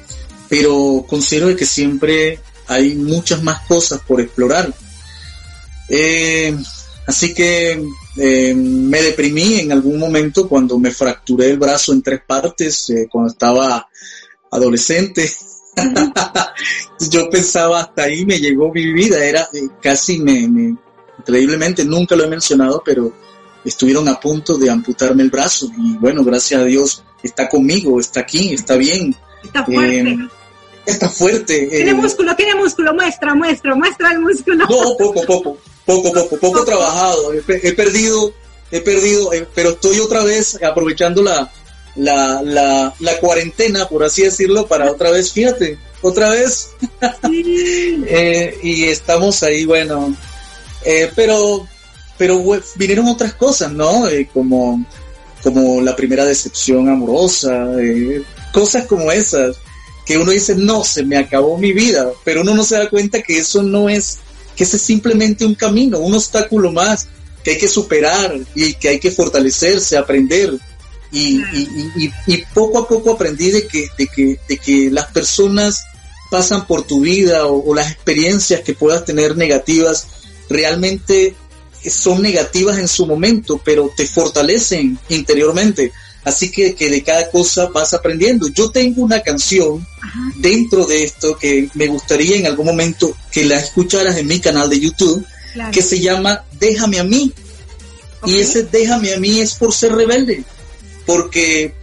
[0.50, 4.74] pero considero que siempre hay muchas más cosas por explorar.
[7.06, 7.80] así que
[8.22, 13.08] eh, me deprimí en algún momento cuando me fracturé el brazo en tres partes, eh,
[13.10, 13.88] cuando estaba
[14.52, 15.30] adolescente.
[17.10, 20.76] Yo pensaba hasta ahí me llegó mi vida, era eh, casi me,
[21.20, 23.14] increíblemente, nunca lo he mencionado, pero
[23.64, 28.22] estuvieron a punto de amputarme el brazo y bueno, gracias a Dios está conmigo, está
[28.22, 29.16] aquí, está bien.
[29.44, 30.18] Está fuerte.
[30.86, 31.68] está fuerte.
[31.68, 34.66] Tiene músculo, tiene músculo, muestra, muestra, muestra el músculo.
[34.66, 35.58] No, poco, poco
[35.90, 37.34] poco, poco, poco trabajado.
[37.34, 37.42] He,
[37.74, 38.32] perdido,
[38.72, 41.52] he perdido, eh, pero estoy otra vez aprovechando la,
[41.96, 46.70] la, la, la, cuarentena, por así decirlo, para otra vez, fíjate, otra vez.
[48.12, 50.16] Eh, y estamos ahí, bueno,
[50.84, 51.68] eh, pero,
[52.18, 52.44] pero
[52.76, 54.06] vinieron otras cosas, ¿no?
[54.34, 54.84] como,
[55.44, 57.68] como la primera decepción amorosa,
[58.52, 59.58] cosas como esas,
[60.06, 63.22] que uno dice, no, se me acabó mi vida, pero uno no se da cuenta
[63.22, 64.18] que eso no es
[64.60, 67.08] que ese es simplemente un camino, un obstáculo más
[67.44, 70.60] que hay que superar y que hay que fortalecerse, aprender.
[71.12, 71.42] Y,
[72.54, 75.84] poco a poco aprendí de que, de que, de que las personas
[76.30, 80.08] pasan por tu vida o, las experiencias que puedas tener negativas
[80.50, 81.36] realmente
[81.90, 85.92] son negativas en su momento, pero te fortalecen interiormente.
[86.26, 88.50] Así que, que de cada cosa vas aprendiendo.
[88.50, 89.86] Yo tengo una canción
[90.36, 94.70] dentro de esto que me gustaría en algún momento que la escucharas en mi canal
[94.70, 95.26] de YouTube,
[95.72, 97.32] que se llama Déjame a mí.
[98.26, 100.44] Y ese Déjame a mí es por ser rebelde,
[101.10, 101.74] porque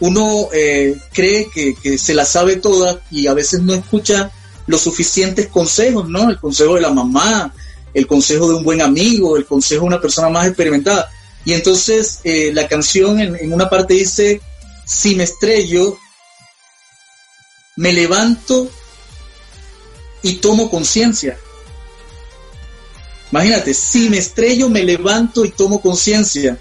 [0.00, 4.30] uno eh, cree que, se la sabe toda y a veces no escucha
[4.66, 6.28] los suficientes consejos, ¿no?
[6.28, 7.54] El consejo de la mamá,
[7.94, 11.10] el consejo de un buen amigo, el consejo de una persona más experimentada.
[11.46, 14.42] Y entonces eh, la canción en, una parte dice,
[14.84, 15.96] si me estrello,
[17.76, 18.68] me levanto
[20.22, 21.38] y tomo conciencia.
[23.32, 26.58] Imagínate, si me estrello, me levanto y tomo conciencia.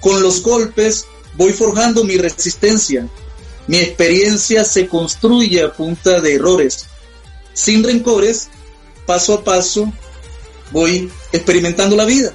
[0.00, 1.06] Con los golpes
[1.36, 3.08] voy forjando mi resistencia.
[3.66, 6.86] Mi experiencia se construye a punta de errores.
[7.52, 8.48] Sin rencores,
[9.06, 9.92] paso a paso,
[10.70, 12.32] voy experimentando la vida.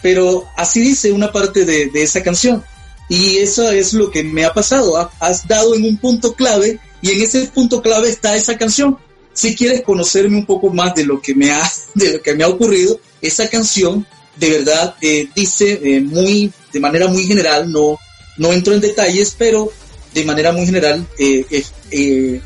[0.00, 2.64] Pero así dice una parte de, esa canción.
[3.08, 5.10] Y eso es lo que me ha pasado.
[5.20, 8.98] Has dado en un punto clave y en ese punto clave está esa canción.
[9.34, 12.44] Si quieres conocerme un poco más de lo que me ha, de lo que me
[12.44, 17.98] ha ocurrido, esa canción de verdad eh, dice eh, muy, de manera muy general, no,
[18.36, 19.70] no entro en detalles, pero
[20.14, 21.64] de manera muy general eh,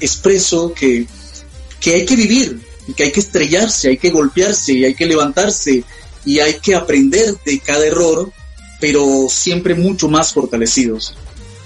[0.01, 1.07] expreso que,
[1.81, 2.61] que hay que vivir,
[2.97, 5.85] que hay que estrellarse, hay que golpearse, y hay que levantarse,
[6.25, 8.31] y hay que aprender de cada error,
[8.81, 11.15] pero siempre mucho más fortalecidos.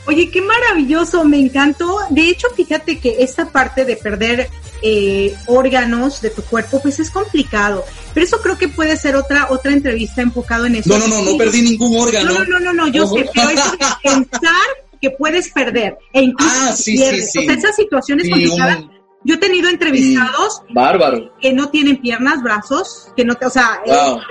[0.07, 1.99] Oye, qué maravilloso, me encantó.
[2.11, 4.49] De hecho, fíjate que esta parte de perder
[4.83, 7.85] eh, órganos de tu cuerpo, pues es complicado.
[8.15, 10.91] Pero eso creo que puede ser otra otra entrevista enfocado en eso.
[10.91, 12.33] No, no, no, no perdí ningún órgano.
[12.33, 13.61] No, no, no, no, yo sé, pero es
[14.03, 14.67] pensar
[15.01, 17.39] que puedes perder e incluso ah, sí, sí, sí.
[17.39, 18.85] O sea, esas situaciones complicadas.
[19.23, 21.35] Yo he tenido entrevistados bárbaro.
[21.43, 23.83] que no tienen piernas, brazos, que no, o sea,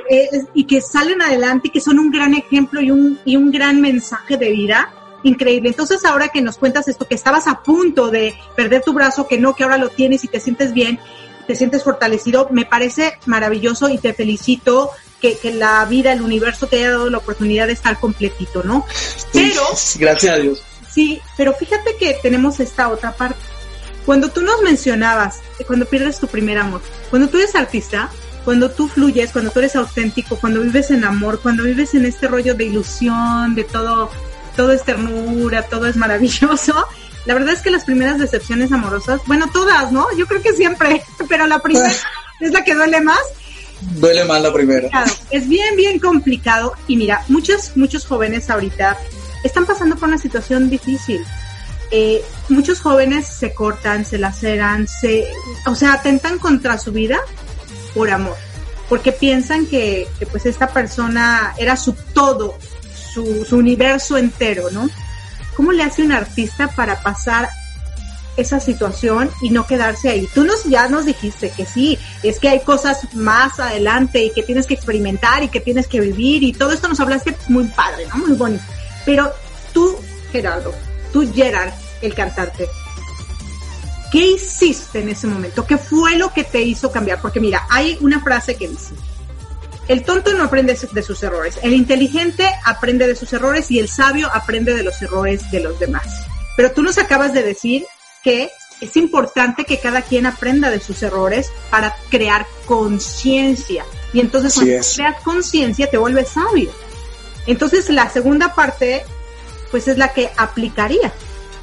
[0.10, 3.52] eh, y que salen adelante y que son un gran ejemplo y un, y un
[3.52, 4.92] gran mensaje de vida
[5.24, 5.70] increíble.
[5.70, 9.38] Entonces ahora que nos cuentas esto, que estabas a punto de perder tu brazo, que
[9.38, 11.00] no, que ahora lo tienes y te sientes bien,
[11.48, 16.68] te sientes fortalecido, me parece maravilloso y te felicito que, que la vida, el universo
[16.68, 18.86] te haya dado la oportunidad de estar completito, ¿no?
[19.34, 19.62] Pero...
[19.98, 20.64] Gracias a Dios.
[20.90, 23.40] Sí, pero fíjate que tenemos esta otra parte.
[24.06, 28.10] Cuando tú nos mencionabas, cuando pierdes tu primer amor, cuando tú eres artista,
[28.44, 32.28] cuando tú fluyes, cuando tú eres auténtico, cuando vives en amor, cuando vives en este
[32.28, 34.10] rollo de ilusión, de todo
[34.60, 36.86] todo es ternura, todo es maravilloso.
[37.26, 40.06] La verdad es que las primeras decepciones amorosas, bueno, todas, ¿no?
[40.18, 41.90] Yo creo que siempre, pero la primera
[42.42, 43.22] es la que duele más.
[43.80, 44.90] Duele más la primera.
[44.90, 46.74] Claro, es bien, bien complicado.
[46.88, 48.98] Y mira, muchos, muchos jóvenes ahorita
[49.46, 51.24] están pasando por una situación difícil.
[51.92, 55.26] Eh, muchos jóvenes se cortan, se laceran, se,
[55.68, 57.18] o sea, atentan contra su vida
[57.96, 58.36] por amor,
[58.90, 62.58] porque piensan que, que pues esta persona era su todo,
[63.14, 64.90] su, universo entero, ¿no?
[65.56, 67.50] ¿Cómo le hace un artista para pasar
[68.38, 70.28] esa situación y no quedarse ahí.
[70.34, 74.44] Tú nos, ya nos dijiste que sí, es que hay cosas más adelante y que
[74.44, 78.08] tienes que experimentar y que tienes que vivir y todo esto nos hablaste muy padre,
[78.08, 78.18] ¿no?
[78.18, 78.64] Muy bonito.
[79.06, 79.34] Pero
[79.74, 79.98] tú,
[80.32, 80.74] Gerardo,
[81.12, 82.68] tú, Gerard, el cantante,
[84.12, 85.66] ¿qué hiciste en ese momento?
[85.66, 87.22] ¿Qué fue lo que te hizo cambiar?
[87.22, 88.94] Porque mira, hay una frase que dice,
[89.90, 93.90] el tonto no aprende de sus errores, el inteligente aprende de sus errores y el
[93.90, 96.06] sabio aprende de los errores de los demás.
[96.56, 97.86] Pero tú nos acabas de decir
[98.24, 103.84] que es importante que cada quien aprenda de sus errores para crear conciencia.
[104.14, 106.72] Y entonces cuando creas conciencia te vuelves sabio.
[107.48, 109.04] Entonces la segunda parte
[109.72, 111.12] pues es la que aplicaría.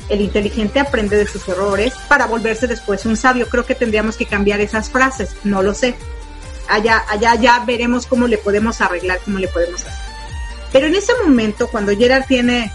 [0.08, 3.48] El inteligente aprende de sus errores para volverse después un sabio.
[3.48, 5.94] Creo que tendríamos que cambiar esas frases, no lo sé
[6.68, 10.04] allá, allá ya veremos cómo le podemos arreglar, cómo le podemos hacer.
[10.72, 12.70] Pero en ese momento, cuando Gerard tiene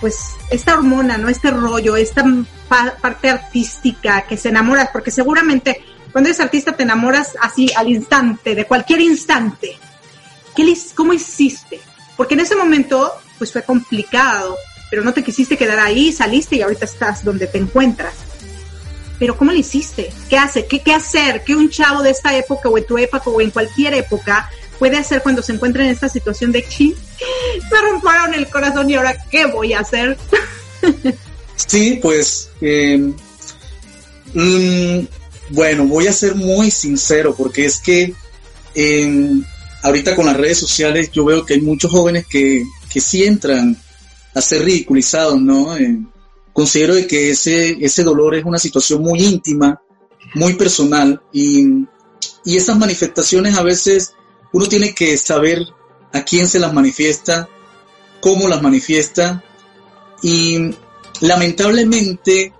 [0.00, 1.28] pues esta hormona, ¿no?
[1.28, 2.24] Este rollo, esta
[2.68, 5.82] parte artística que se enamora, porque seguramente
[6.12, 9.78] cuando eres artista te enamoras así al instante, de cualquier instante.
[10.54, 11.80] ¿Qué, ¿Cómo hiciste?
[12.16, 14.56] Porque en ese momento pues fue complicado,
[14.90, 18.14] pero no te quisiste quedar ahí, saliste y ahorita estás donde te encuentras
[19.24, 20.10] pero ¿cómo le hiciste?
[20.28, 20.66] ¿Qué hace?
[20.66, 21.44] ¿Qué, ¿Qué hacer?
[21.46, 24.98] ¿Qué un chavo de esta época o en tu época o en cualquier época puede
[24.98, 26.92] hacer cuando se encuentra en esta situación de que
[27.72, 30.18] me rompieron el corazón y ahora qué voy a hacer?
[31.56, 33.14] sí, pues em,
[34.34, 35.06] mm,
[35.48, 38.12] bueno, voy a ser muy sincero porque es que
[38.74, 39.42] em,
[39.84, 42.62] ahorita con las redes sociales yo veo que hay muchos jóvenes que,
[42.92, 43.74] que sí entran
[44.34, 45.74] a ser ridiculizados, ¿no?
[46.54, 49.82] Considero de que ese, ese dolor es una situación muy íntima,
[50.34, 51.84] muy personal y,
[52.44, 54.14] y esas manifestaciones a veces
[54.52, 55.66] uno tiene que saber
[56.12, 57.48] a quién se las manifiesta,
[58.20, 59.42] cómo las manifiesta
[60.22, 60.70] y
[61.20, 62.52] lamentablemente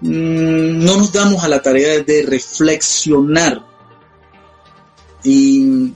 [0.00, 3.64] mm, no nos damos a la tarea de reflexionar.
[5.22, 5.92] Y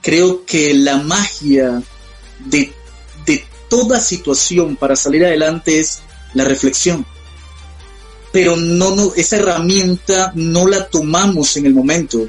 [0.00, 1.82] creo que la magia
[2.46, 2.72] de,
[3.26, 6.00] de toda situación para salir adelante es
[6.34, 7.04] la reflexión.
[8.32, 12.26] Pero no, no, esa herramienta no la tomamos en el momento.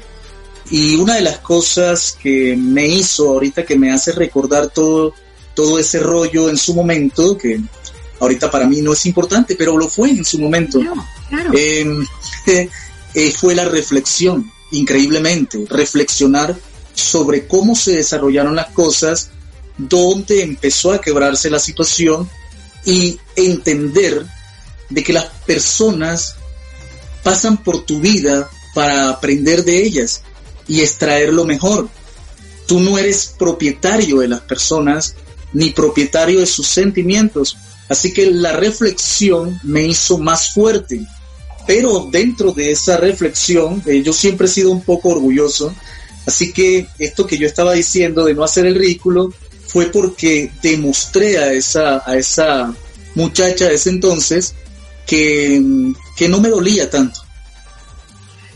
[0.70, 5.14] Y una de las cosas que me hizo ahorita que me hace recordar todo,
[5.54, 7.60] todo ese rollo en su momento, que
[8.18, 10.80] ahorita para mí no es importante, pero lo fue en su momento.
[11.52, 12.04] Em,
[13.14, 16.56] eh, fue la reflexión, increíblemente, reflexionar
[16.94, 19.30] sobre cómo se desarrollaron las cosas,
[19.78, 22.28] dónde empezó a quebrarse la situación
[22.84, 24.26] y entender
[24.90, 26.36] de que las personas
[27.22, 30.22] pasan por tu vida para aprender de ellas
[30.66, 31.88] y extraer lo mejor.
[32.66, 35.14] Tú no eres propietario de las personas
[35.52, 37.56] ni propietario de sus sentimientos.
[37.88, 41.06] Así que la reflexión me hizo más fuerte.
[41.66, 45.74] Pero dentro de esa reflexión, eh, yo siempre he sido un poco orgulloso.
[46.26, 49.32] Así que esto que yo estaba diciendo de no hacer el ridículo
[49.72, 52.74] fue porque demostré a esa, a esa
[53.14, 54.54] muchacha de ese entonces
[55.06, 55.62] que,
[56.16, 57.20] que no me dolía tanto.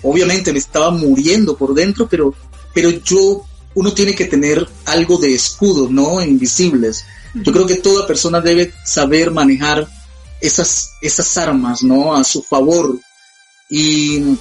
[0.02, 2.34] Obviamente me estaba muriendo por dentro, pero,
[2.74, 6.22] pero yo, uno tiene que tener algo de escudo, ¿no?
[6.22, 7.04] Invisibles.
[7.34, 9.88] Yo creo que toda persona debe saber manejar
[10.40, 12.14] esas, esas armas, ¿no?
[12.14, 12.98] A su favor.
[13.70, 14.36] Y,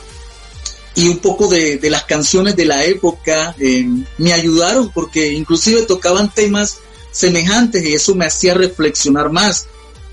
[0.96, 3.86] y un poco de, de, las canciones de la época eh,
[4.18, 6.78] me ayudaron porque inclusive tocaban temas
[7.12, 9.68] semejantes y eso me hacía reflexionar más.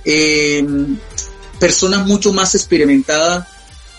[0.05, 0.64] Eh,
[1.61, 3.47] personas mucho más experimentadas,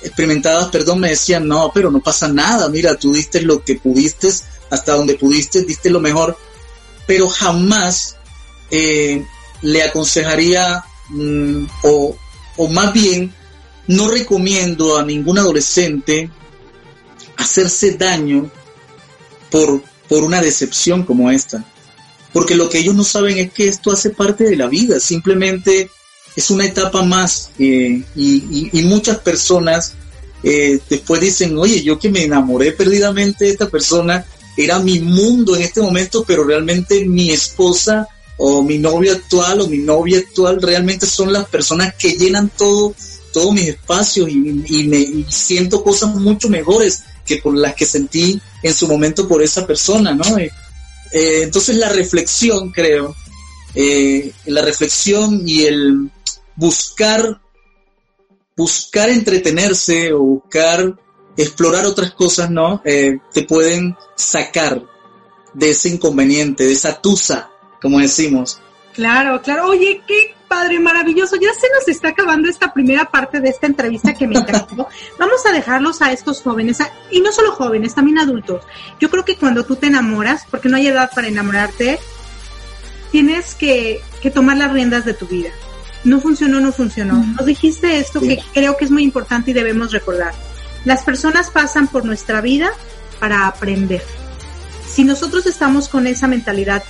[0.01, 4.29] experimentadas, perdón, me decían, no, pero no pasa nada, mira, tú diste lo que pudiste,
[4.69, 6.37] hasta donde pudiste, diste lo mejor,
[7.07, 8.17] pero jamás
[8.69, 9.25] eh,
[9.61, 12.17] le aconsejaría, mm, o,
[12.57, 13.33] o más bien,
[13.87, 16.29] no recomiendo a ningún adolescente
[17.37, 18.49] hacerse daño
[19.49, 21.63] por, por una decepción como esta.
[22.31, 25.89] Porque lo que ellos no saben es que esto hace parte de la vida, simplemente
[26.35, 29.93] es una etapa más eh, y, muchas personas
[30.43, 34.25] eh, después dicen, oye, yo que me enamoré perdidamente de esta persona,
[34.57, 38.07] era mi mundo en este momento, pero realmente mi esposa
[38.37, 42.93] o mi novia actual o mi novia actual realmente son las personas que llenan todo,
[43.31, 48.73] todos mis espacios y, me siento cosas mucho mejores que por las que sentí en
[48.73, 50.37] su momento por esa persona, ¿no?
[50.37, 53.15] Eh, entonces la reflexión, creo,
[54.45, 56.09] la reflexión y el
[56.55, 57.41] buscar,
[58.55, 60.95] buscar entretenerse o buscar
[61.37, 62.81] explorar otras cosas, ¿no?
[62.85, 64.83] Eh, te pueden sacar
[65.53, 67.49] de ese inconveniente, de esa tusa,
[67.81, 68.59] como decimos.
[68.93, 69.69] Claro, claro.
[69.69, 71.35] Oye, qué padre, maravilloso.
[71.37, 74.87] Ya se nos está acabando esta primera parte de esta entrevista que me encantó.
[75.19, 76.77] Vamos a dejarlos a estos jóvenes,
[77.09, 78.63] y no solo jóvenes, también adultos.
[78.99, 81.99] Yo creo que cuando tú te enamoras, porque no hay edad para enamorarte,
[83.11, 85.49] tienes que, que tomar las riendas de tu vida
[86.03, 87.23] no funcionó, no funcionó.
[87.23, 90.33] Nos dijiste esto que creo que es muy importante y debemos recordar.
[90.83, 92.71] Las personas pasan por nuestra vida
[93.21, 94.03] para aprender.
[94.85, 96.83] Si nosotros estamos con esa mentalidad,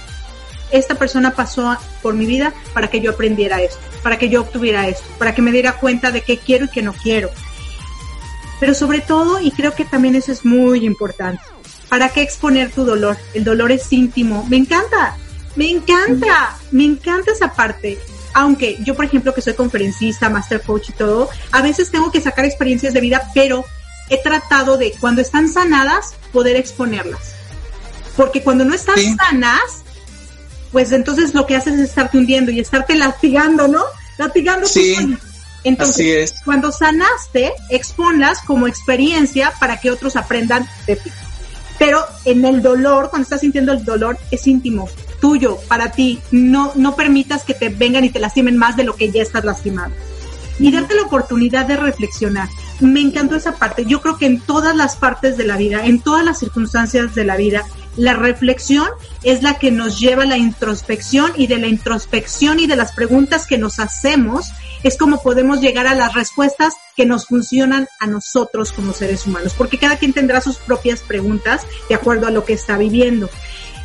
[0.74, 4.88] esta persona pasó por mi vida para que yo aprendiera esto, para que yo obtuviera
[4.88, 7.30] esto, para que me diera cuenta de qué quiero y qué no quiero.
[8.60, 11.42] Pero sobre todo, y creo que también eso es muy importante,
[11.90, 13.18] ¿para qué exponer tu dolor?
[13.34, 14.46] El dolor es íntimo.
[14.50, 15.16] Me encanta,
[15.56, 18.00] me encanta, me encanta esa parte
[18.34, 22.20] aunque yo, por ejemplo, que soy conferencista, master coach y todo, a veces tengo que
[22.20, 23.64] sacar experiencias de vida, pero
[24.10, 27.36] he tratado de, cuando están sanadas, poder exponerlas.
[28.18, 29.83] Porque cuando no están sanas,
[30.74, 33.84] pues entonces lo que haces es estarte hundiendo y estarte latigando, ¿no?
[34.18, 34.68] Latigando.
[34.68, 35.18] Sí.
[35.64, 41.10] Entonces, cuando sanaste, exponlas como experiencia para que otros aprendan de ti.
[41.80, 44.90] Pero en el dolor, cuando estás sintiendo el dolor, es íntimo
[45.22, 46.20] tuyo, para ti.
[46.32, 49.46] No, no permitas que te vengan y te lastimen más de lo que ya estás
[49.46, 49.94] lastimado.
[50.60, 52.50] Y darte la oportunidad de reflexionar.
[52.82, 53.86] Me encantó esa parte.
[53.86, 57.24] Yo creo que en todas las partes de la vida, en todas las circunstancias de
[57.24, 57.64] la vida,
[57.96, 58.88] la reflexión
[59.24, 62.92] es la que nos lleva a la introspección y de la introspección y de las
[62.92, 64.52] preguntas que nos hacemos
[64.84, 69.54] es como podemos llegar a las respuestas que nos funcionan a nosotros como seres humanos,
[69.58, 73.30] porque cada quien tendrá sus propias preguntas de acuerdo a lo que está viviendo.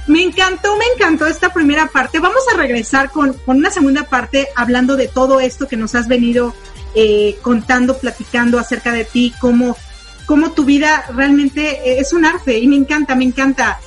[0.09, 2.19] Me encantó, me encantó esta primera parte.
[2.19, 6.55] Vamos a regresar con, una segunda parte hablando de todo esto que nos has venido
[6.95, 9.77] eh, contando, platicando acerca de ti, cómo,
[10.25, 13.79] cómo tu vida realmente es un arte y me encanta, me encanta.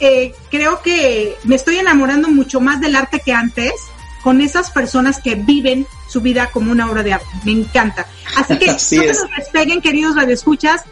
[0.00, 3.72] Eh, creo que me estoy enamorando mucho más del arte que antes
[4.22, 7.26] con esas personas que viven su vida como una obra de arte.
[7.44, 8.06] Me encanta.
[8.36, 10.82] Así que no se nos despeguen, queridos radioescuchas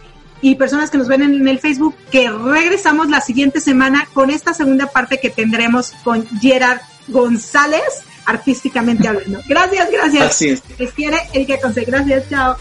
[0.42, 4.52] y personas que nos ven en, el Facebook, que regresamos la siguiente semana con esta
[4.52, 9.40] segunda parte que tendremos con Gerard González, artísticamente hablando.
[9.48, 10.22] Gracias, gracias.
[10.22, 10.62] Así es.
[10.78, 11.84] Les quiere Erika Conce.
[11.84, 12.56] Gracias, chao.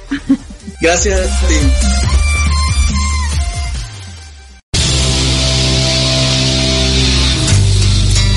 [0.80, 2.21] Gracias.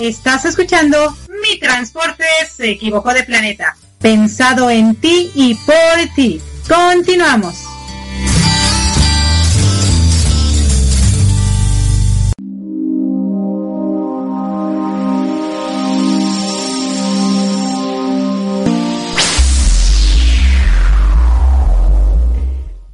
[0.06, 6.42] Estás escuchando Mi Transporte se equivocó de planeta pensado en ti y por ti.
[6.68, 7.64] Continuamos.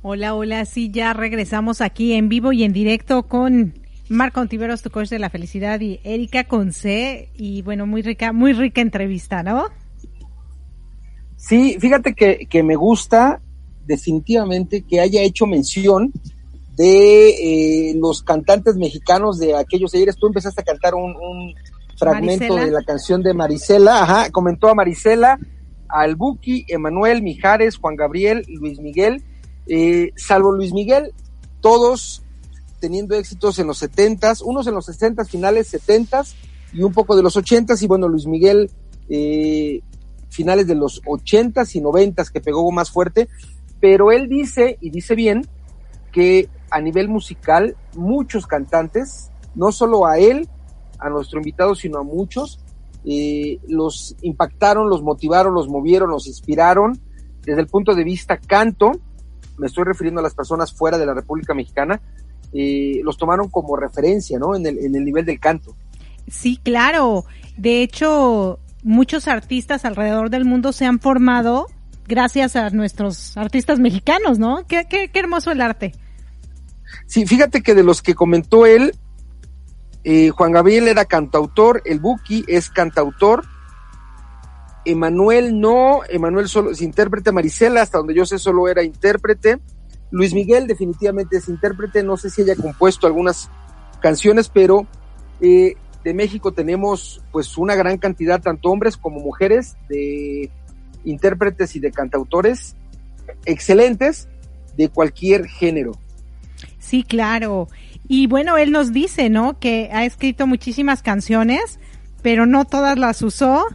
[0.03, 3.80] Hola, hola, sí, ya regresamos aquí en vivo y en directo con
[4.11, 8.53] Marco Ontiveros, tu coach de la felicidad, y Erika Conce, y bueno, muy rica, muy
[8.53, 9.69] rica entrevista, ¿no?
[11.37, 13.41] Sí, fíjate que, que me gusta
[13.87, 16.13] definitivamente que haya hecho mención
[16.77, 20.17] de eh, los cantantes mexicanos de aquellos ayeres.
[20.17, 21.55] Tú empezaste a cantar un,
[21.97, 25.39] fragmento de la canción de Marisela, ajá, comentó a Marisela,
[25.87, 29.23] al Buki, Emanuel, Mijares, Juan Gabriel, Luis Miguel,
[29.69, 31.13] eh, salvo Luis Miguel,
[31.61, 32.25] todos
[32.81, 36.35] teniendo éxitos en los setentas, unos en los sesentas, finales setentas
[36.73, 38.71] y un poco de los ochentas, y bueno, Luis Miguel,
[39.09, 39.81] eh,
[40.29, 43.29] finales de los ochentas y noventas que pegó más fuerte,
[43.81, 45.47] pero él dice, y dice bien,
[46.13, 50.49] que a nivel musical, muchos cantantes, no solo a él,
[50.99, 52.61] a nuestro invitado, sino a muchos,
[53.05, 57.01] eh, los impactaron, los motivaron, los movieron, los inspiraron.
[57.43, 58.93] Desde el punto de vista canto,
[59.59, 62.01] me estoy refiriendo a las personas fuera de la República Mexicana,
[62.53, 64.55] eh, los tomaron como referencia, ¿no?
[64.55, 65.77] En el, en el nivel del canto.
[66.29, 67.25] Sí, claro.
[67.57, 71.67] De hecho, muchos artistas alrededor del mundo se han formado
[72.07, 74.67] gracias a nuestros artistas mexicanos, ¿no?
[74.67, 75.93] Qué, qué, hermoso el arte.
[77.07, 78.95] Sí, fíjate que de los que comentó él,
[80.03, 83.45] eh, Juan Gabriel era cantautor, el Buki es cantautor,
[84.85, 89.61] Emanuel no, Emanuel solo es intérprete, Marisela, hasta donde yo sé, solo era intérprete.
[90.11, 93.51] Luis Miguel definitivamente es intérprete, no sé si haya compuesto algunas
[94.01, 94.87] canciones, pero
[95.41, 100.51] eh, de México tenemos pues una gran cantidad, tanto hombres como mujeres, de
[101.05, 102.77] intérpretes y de cantautores
[103.45, 104.29] excelentes
[104.77, 105.93] de cualquier género.
[106.79, 107.69] Sí, claro.
[108.09, 109.59] Y bueno, él nos dice, ¿no?
[109.59, 111.79] Que ha escrito muchísimas canciones,
[112.23, 113.67] pero no todas las usó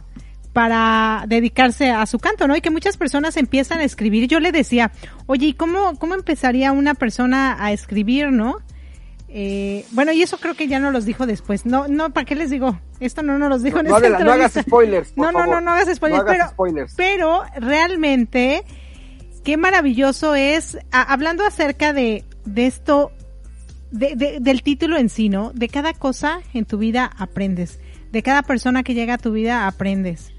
[0.56, 2.56] para dedicarse a su canto, ¿no?
[2.56, 4.26] Y que muchas personas empiezan a escribir.
[4.26, 4.90] Yo le decía,
[5.26, 8.56] oye, ¿y cómo, cómo empezaría una persona a escribir, no?
[9.28, 11.66] Eh, bueno, y eso creo que ya no los dijo después.
[11.66, 12.80] No, no, ¿para qué les digo?
[13.00, 15.14] Esto no nos los dijo no, en no, no hagas spoilers.
[15.14, 16.24] no, no, no, no hagas spoilers.
[16.26, 16.94] pero, spoilers.
[16.96, 18.64] pero realmente,
[19.44, 23.12] qué maravilloso es, hablando acerca de, de esto,
[23.90, 25.52] de, del título en sí, ¿no?
[25.52, 27.78] De cada cosa en tu vida aprendes.
[28.10, 30.32] De cada persona que llega a tu vida aprendes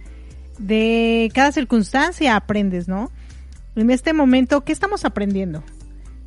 [0.58, 3.12] de cada circunstancia aprendes, ¿no?
[3.76, 5.64] En este momento, ¿qué estamos aprendiendo?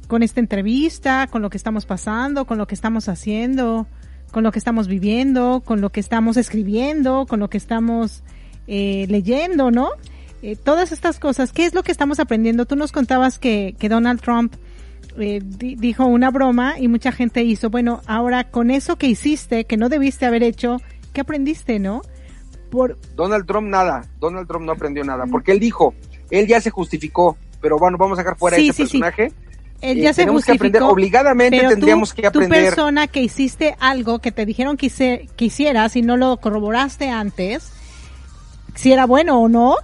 [0.07, 3.87] Con esta entrevista, con lo que estamos pasando, con lo que estamos haciendo,
[4.31, 8.23] con lo que estamos viviendo, con lo que estamos escribiendo, con lo que estamos
[8.67, 9.91] eh, leyendo, ¿no?
[10.43, 12.65] Eh, todas estas cosas, ¿qué es lo que estamos aprendiendo?
[12.67, 14.55] Tú nos contabas que, Donald Trump
[15.19, 19.77] eh, dijo una broma y mucha gente hizo, bueno, ahora con eso que hiciste, que
[19.77, 20.79] no debiste haber hecho,
[21.13, 22.03] ¿qué aprendiste, no?
[23.15, 25.95] Donald Trump nada, Donald Trump no aprendió nada, porque él dijo,
[26.31, 29.33] él ya se justificó, pero bueno, vamos a sacar fuera ese personaje.
[29.81, 32.65] Él ya eh, se tenemos que aprender, obligadamente tendríamos que aprender.
[32.65, 37.73] Tu persona que hiciste algo que te dijeron que, hicieras y no lo corroboraste antes,
[38.75, 39.77] si era bueno o no,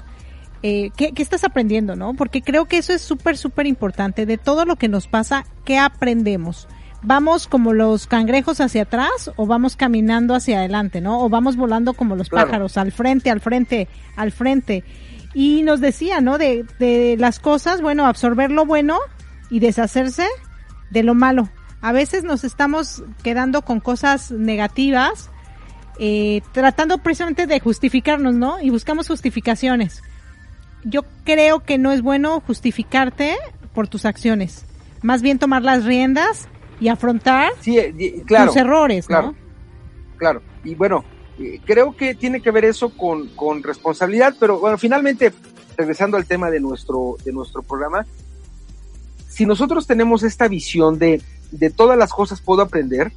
[0.62, 2.14] eh, ¿qué, ¿qué, estás aprendiendo, no?
[2.14, 4.26] Porque creo que eso es súper, súper importante.
[4.26, 6.68] De todo lo que nos pasa, ¿qué aprendemos?
[7.06, 11.24] Vamos como los cangrejos hacia atrás o vamos caminando hacia adelante, ¿no?
[11.24, 14.82] O vamos volando como los pájaros, al frente, al frente, al frente.
[15.32, 16.36] Y nos decía, ¿no?
[16.36, 18.98] De, de las cosas, bueno, absorber lo bueno
[19.50, 20.26] y deshacerse
[20.90, 21.48] de lo malo.
[21.80, 25.30] A veces nos estamos quedando con cosas negativas,
[26.00, 28.60] eh, tratando precisamente de justificarnos, ¿no?
[28.60, 30.02] Y buscamos justificaciones.
[30.82, 33.36] Yo creo que no es bueno justificarte
[33.72, 34.64] por tus acciones.
[35.02, 36.48] Más bien tomar las riendas
[36.80, 39.34] y afrontar sí, eh, claro, tus errores, claro,
[40.16, 41.04] Claro, y bueno,
[41.38, 45.32] eh, creo que tiene que ver eso con, con responsabilidad, pero bueno, finalmente,
[45.76, 48.06] regresando al tema de nuestro, de nuestro programa,
[49.28, 51.20] si nosotros tenemos esta visión de,
[51.50, 53.12] de todas las cosas puedo aprender,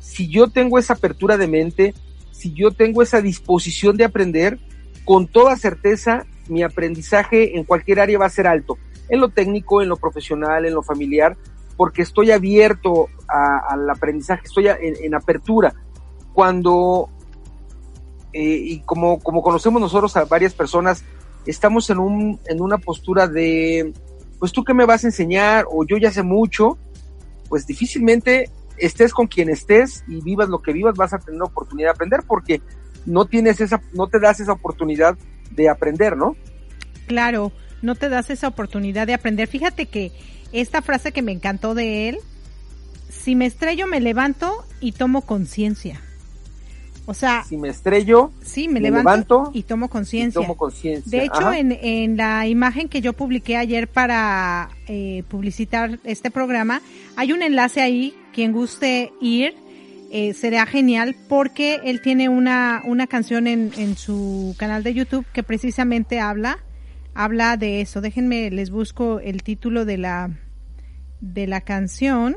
[0.00, 1.94] si yo tengo esa apertura de mente,
[2.30, 4.58] si yo tengo esa disposición de aprender,
[5.04, 8.78] con toda certeza mi aprendizaje en cualquier área va a ser alto,
[9.08, 11.36] en lo técnico, en lo profesional, en lo familiar,
[11.82, 15.74] porque estoy abierto al aprendizaje, estoy en, apertura.
[16.32, 17.10] Cuando,
[18.32, 21.04] eh, y como, como conocemos nosotros a varias personas,
[21.44, 23.92] estamos en, un, en una postura de,
[24.38, 26.78] pues tú qué me vas a enseñar o yo ya sé mucho,
[27.48, 31.46] pues difícilmente estés con quien estés y vivas lo que vivas, vas a tener la
[31.46, 32.62] oportunidad de aprender porque
[33.06, 35.18] no tienes esa, no te das esa oportunidad
[35.50, 36.36] de aprender, ¿no?
[37.08, 37.50] Claro,
[37.82, 39.48] no te das esa oportunidad de aprender.
[39.48, 40.12] Fíjate que
[40.52, 42.18] esta frase que me encantó de él,
[43.08, 46.00] si me estrello me levanto y tomo conciencia.
[47.04, 50.40] O sea, si me estrello, sí, me, levanto, y tomo conciencia.
[51.04, 56.80] De hecho, en, en, la imagen que yo publiqué ayer para eh, publicitar este programa,
[57.16, 59.54] hay un enlace ahí, quien guste ir,
[60.12, 65.26] eh, será genial porque él tiene una, una canción en, en su canal de YouTube
[65.32, 66.58] que precisamente habla,
[67.14, 68.00] habla de eso.
[68.00, 70.30] Déjenme, les busco el título de la,
[71.22, 72.36] de la canción,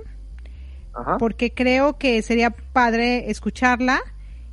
[1.20, 4.00] porque creo que sería padre escucharla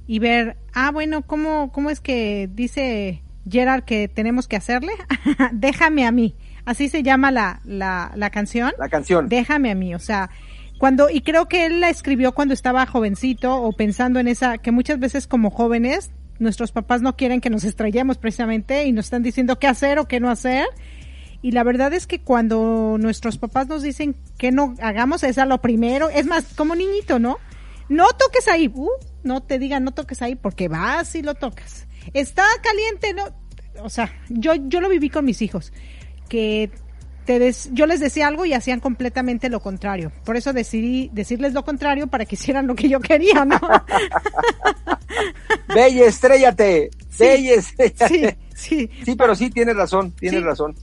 [0.09, 4.93] y ver, ah, bueno, ¿cómo, cómo es que dice Gerard que tenemos que hacerle?
[5.53, 6.35] Déjame a mí.
[6.65, 8.73] Así se llama la, la, la canción.
[8.79, 9.29] La canción.
[9.29, 9.95] Déjame a mí.
[9.95, 10.31] O sea,
[10.79, 14.73] cuando, y creo que él la escribió cuando estaba jovencito o pensando en esa, que
[14.73, 19.23] muchas veces como jóvenes, nuestros papás no quieren que nos estrellemos precisamente y nos están
[19.23, 20.67] diciendo qué hacer o qué no hacer.
[21.43, 25.45] Y la verdad es que cuando nuestros papás nos dicen que no hagamos, es a
[25.45, 27.39] lo primero, es más, como niñito, ¿no?
[27.89, 28.89] No toques ahí, uh,
[29.25, 31.89] no te digan no toques ahí porque vas y lo tocas.
[32.15, 35.73] Está caliente, no, o sea, yo, yo lo viví con mis hijos,
[36.29, 36.71] que
[37.25, 40.13] te des, yo les decía algo y hacían completamente lo contrario.
[40.25, 43.61] Por eso decidí decirles lo contrario para que hicieran lo que yo quería, ¿no?
[45.75, 46.91] Bella, estrellate.
[47.19, 48.39] Bella, estrellate.
[48.55, 48.91] Sí, sí.
[49.05, 50.75] Sí, pero sí, tienes razón, tienes razón.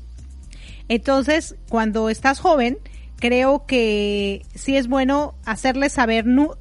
[0.90, 2.78] Entonces, cuando estás joven,
[3.18, 6.56] creo que sí es bueno hacerles saber, no,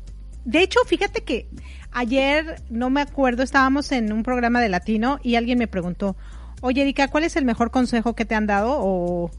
[0.45, 1.49] de hecho, fíjate que
[1.91, 6.17] ayer, no me acuerdo, estábamos en un programa de latino y alguien me preguntó,
[6.61, 8.79] oye Erika, ¿cuál es el mejor consejo que te han dado?
[8.79, 9.31] O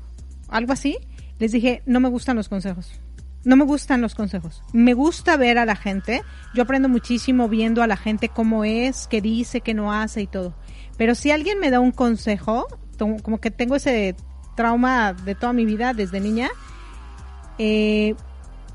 [0.50, 0.98] algo así.
[1.40, 3.00] Les dije, no me gustan los consejos.
[3.46, 4.62] No me gustan los consejos.
[4.74, 6.22] Me gusta ver a la gente.
[6.54, 10.28] Yo aprendo muchísimo viendo a la gente cómo es, qué dice, qué no hace y
[10.28, 10.54] todo.
[10.98, 12.68] Pero si alguien me da un consejo,
[12.98, 14.16] como que tengo ese
[14.60, 16.50] trauma de toda mi vida desde niña,
[17.60, 18.14] eh,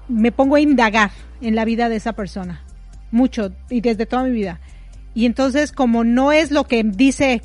[0.09, 1.11] me pongo a indagar
[1.43, 2.65] en la vida de esa persona.
[3.11, 4.61] Mucho, y desde toda mi vida.
[5.13, 7.43] Y entonces, como no es lo que dice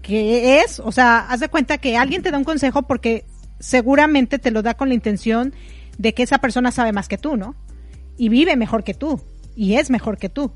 [0.00, 3.24] que es, o sea, haz de cuenta que alguien te da un consejo porque
[3.58, 5.54] seguramente te lo da con la intención
[5.98, 7.56] de que esa persona sabe más que tú, ¿no?
[8.16, 9.20] Y vive mejor que tú,
[9.56, 10.52] y es mejor que tú.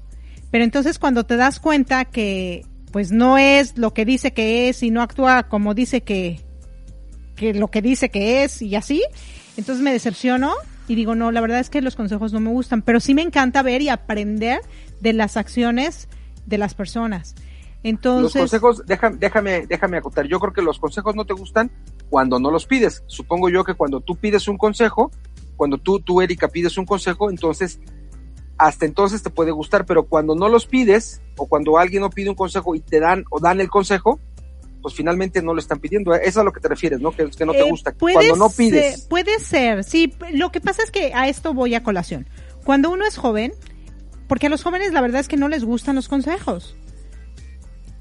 [0.52, 4.84] Pero entonces cuando te das cuenta que pues no es lo que dice que es
[4.84, 6.40] y no actúa como dice que,
[7.38, 9.02] que lo que dice que es y así,
[9.56, 10.52] entonces me decepciono
[10.88, 13.22] y digo, no, la verdad es que los consejos no me gustan, pero sí me
[13.22, 14.60] encanta ver y aprender
[15.00, 16.08] de las acciones
[16.46, 17.34] de las personas.
[17.82, 21.70] Entonces, los consejos, déjame, déjame, déjame acotar, yo creo que los consejos no te gustan
[22.10, 23.04] cuando no los pides.
[23.06, 25.10] Supongo yo que cuando tú pides un consejo,
[25.56, 27.78] cuando tú, tú Erika, pides un consejo, entonces,
[28.56, 32.30] hasta entonces te puede gustar, pero cuando no los pides, o cuando alguien no pide
[32.30, 34.18] un consejo y te dan o dan el consejo,
[34.82, 36.14] pues finalmente no lo están pidiendo.
[36.14, 37.12] Eso es a lo que te refieres, ¿no?
[37.12, 37.92] Que, que no te eh, gusta.
[37.92, 39.02] Cuando no pides.
[39.02, 40.12] puede ser, sí.
[40.32, 42.28] Lo que pasa es que a esto voy a colación.
[42.64, 43.52] Cuando uno es joven,
[44.28, 46.76] porque a los jóvenes la verdad es que no les gustan los consejos.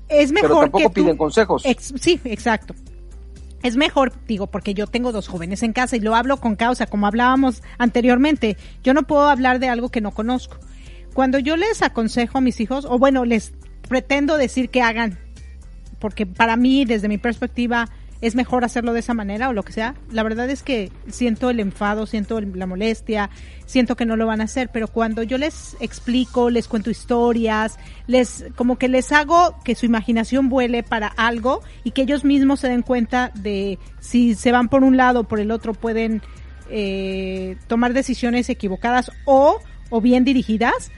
[0.10, 1.64] Es mejor Pero tampoco piden consejos.
[2.00, 2.74] sí, exacto.
[3.64, 6.86] Es mejor, digo, porque yo tengo dos jóvenes en casa y lo hablo con causa,
[6.86, 8.56] como hablábamos anteriormente.
[8.84, 10.58] Yo no puedo hablar de algo que no conozco.
[11.14, 13.54] Cuando yo les aconsejo a mis hijos, o bueno, les
[13.90, 15.18] pretendo decir que hagan
[16.00, 17.90] porque para mí, desde mi perspectiva,
[18.22, 19.96] es mejor hacerlo de esa manera o lo que sea.
[20.12, 23.30] La verdad es que siento el enfado, siento la molestia,
[23.66, 27.78] siento que no lo van a hacer, pero cuando yo les explico, les cuento historias,
[28.08, 32.62] les como que les hago que su imaginación vuele para algo y que ellos mismos
[32.62, 36.22] se den cuenta de si se van por un lado o por el otro pueden
[36.70, 40.92] eh, tomar decisiones equivocadas o, o bien dirigidas,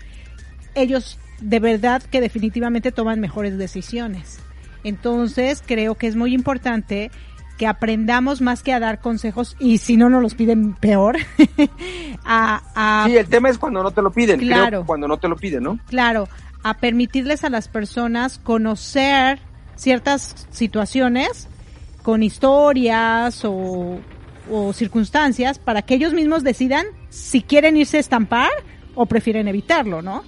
[0.74, 4.40] ellos de verdad que definitivamente toman mejores decisiones.
[4.84, 7.12] Entonces, creo que es muy importante
[7.60, 11.18] que aprendamos más que a dar consejos y si no nos los piden peor.
[12.26, 15.36] a, sí, el tema es cuando no te lo piden, claro, cuando no te lo
[15.36, 15.80] piden, ¿no?
[15.88, 16.30] Claro,
[16.64, 19.40] a permitirles a las personas conocer
[19.76, 21.50] ciertas situaciones
[22.02, 24.00] con historias o,
[24.50, 28.52] o circunstancias para que ellos mismos decidan si quieren irse a estampar
[28.96, 30.24] o prefieren evitarlo, ¿no?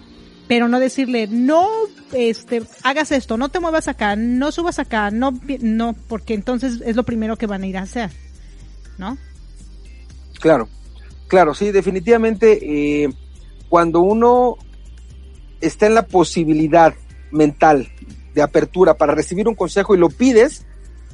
[0.51, 1.65] Pero no decirle, no,
[2.11, 6.97] este, hagas esto, no te muevas acá, no subas acá, no, no, porque entonces es
[6.97, 8.09] lo primero que van a ir a hacer,
[8.97, 9.17] ¿no?
[10.41, 10.67] Claro,
[11.29, 12.59] claro, sí, definitivamente,
[13.03, 13.13] eh,
[13.69, 14.57] cuando uno
[15.61, 16.95] está en la posibilidad
[17.31, 17.87] mental
[18.33, 20.65] de apertura para recibir un consejo y lo pides,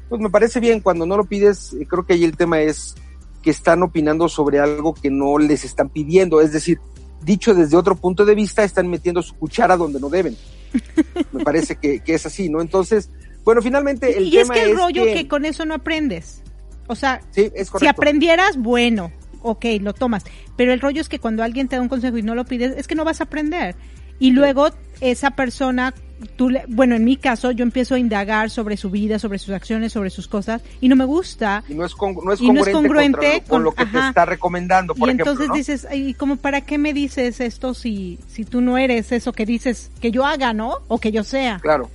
[0.09, 2.95] pues me parece bien, cuando no lo pides, eh, creo que ahí el tema es
[3.43, 6.79] que están opinando sobre algo que no les están pidiendo, es decir,
[7.21, 10.35] dicho desde otro punto de vista, están metiendo su cuchara donde no deben.
[11.31, 12.61] Me parece que, es así, ¿no?
[12.61, 13.09] Entonces,
[13.43, 15.27] Bueno, finalmente el y es que el rollo que...
[15.27, 16.43] con eso no aprendes.
[16.87, 19.11] O sea, si aprendieras, bueno,
[19.41, 20.23] ok, lo tomas.
[20.55, 22.75] Pero el rollo es que cuando alguien te da un consejo y no lo pides,
[22.77, 23.75] es que no vas a aprender.
[24.19, 24.69] Y luego
[25.01, 25.93] esa persona,
[26.35, 29.53] tú le, bueno, en mi caso, yo empiezo a indagar sobre su vida, sobre sus
[29.53, 31.63] acciones, sobre sus cosas, y no me gusta.
[31.67, 35.49] Y no es, no es congruente, con, lo que te está recomendando, por Y entonces
[35.53, 39.45] dices, ¿y como para qué me dices esto si, si tú no eres eso que
[39.45, 40.77] dices que yo haga, ¿no?
[40.87, 41.59] O que yo sea.
[41.59, 41.89] Claro,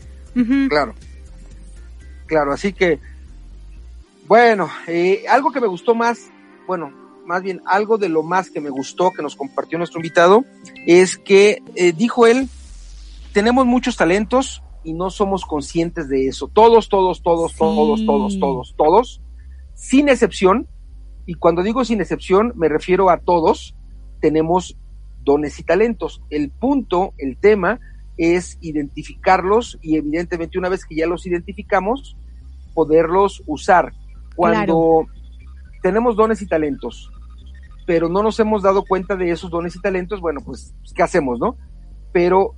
[0.68, 0.94] claro.
[2.26, 2.98] Claro, así que,
[4.26, 6.30] bueno, eh, algo que me gustó más,
[6.66, 6.90] bueno,
[7.26, 10.44] más bien algo de lo más que me gustó que nos compartió nuestro invitado,
[10.86, 12.48] es que eh, dijo él,
[13.32, 16.48] tenemos muchos talentos y no somos conscientes de eso.
[16.48, 19.22] Todos, todos, todos, todos, todos, todos, todos,
[19.74, 20.68] sin excepción,
[21.26, 23.74] y cuando digo sin excepción me refiero a todos,
[24.20, 24.76] tenemos
[25.24, 26.22] dones y talentos.
[26.30, 27.80] El punto, el tema,
[28.16, 32.16] es identificarlos y evidentemente una vez que ya los identificamos,
[32.74, 33.92] poderlos usar.
[34.36, 35.06] Cuando
[35.82, 37.10] tenemos dones y talentos,
[37.86, 41.38] pero no nos hemos dado cuenta de esos dones y talentos, bueno, pues, ¿qué hacemos,
[41.38, 41.56] no?
[42.12, 42.54] Pero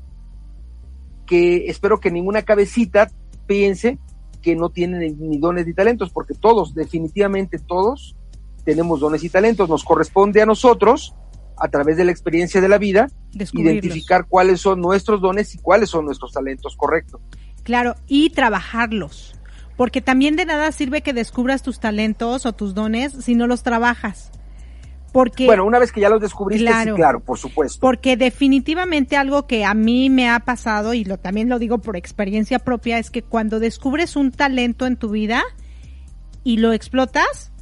[1.27, 3.11] que espero que ninguna cabecita
[3.47, 3.99] piense
[4.43, 8.15] que no tienen ni dones ni talentos, porque todos, definitivamente todos,
[8.65, 9.69] tenemos dones y talentos.
[9.69, 11.15] Nos corresponde a nosotros,
[11.57, 13.09] a través de la experiencia de la vida,
[13.53, 17.21] identificar cuáles son nuestros dones y cuáles son nuestros talentos, correcto.
[17.63, 19.35] Claro, y trabajarlos
[19.77, 23.63] porque también de nada sirve que descubras tus talentos o tus dones si no los
[23.63, 24.31] trabajas.
[25.15, 27.79] Porque, bueno, una vez que ya los descubriste, claro, sí, claro, por supuesto.
[27.81, 31.97] Porque definitivamente algo que a mí me ha pasado, y lo también lo digo por
[31.97, 35.45] experiencia propia, es que cuando descubres un talento en tu vida
[36.43, 37.53] y lo explotas,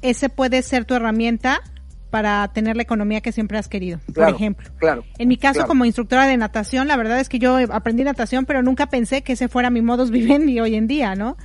[0.00, 1.60] ese puede ser tu herramienta
[2.08, 4.70] para tener la economía que siempre has querido, por ejemplo.
[4.78, 5.04] Claro.
[5.18, 8.62] En mi caso, como instructora de natación, la verdad es que yo aprendí natación, pero
[8.62, 11.36] nunca pensé que ese fuera mi modus vivendi hoy en día, ¿no?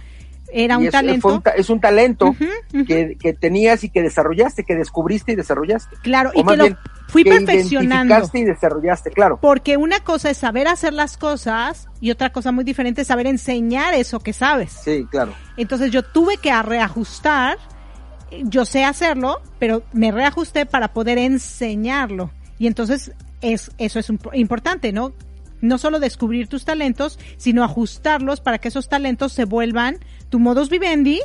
[0.54, 1.42] Era un talento.
[1.56, 2.36] es un talento
[2.72, 5.96] Que, tenías y que desarrollaste, que descubriste y desarrollaste.
[6.02, 6.66] Claro, y que lo
[7.08, 8.30] fui perfeccionando.
[8.34, 9.40] y desarrollaste, claro.
[9.42, 13.28] Porque una cosa es saber hacer las cosas y otra cosa muy diferente es saber
[13.28, 14.72] enseñar eso que sabes.
[14.84, 15.34] Sí, claro.
[15.58, 17.58] Entonces yo tuve que reajustar
[18.44, 22.32] yo sé hacerlo, pero me reajusté para poder enseñarlo.
[22.58, 25.14] Y entonces es, eso es importante, ¿no?
[25.62, 29.98] No solo descubrir tus talentos, sino ajustarlos para que esos talentos se vuelvan
[30.30, 31.20] tu modus vivendi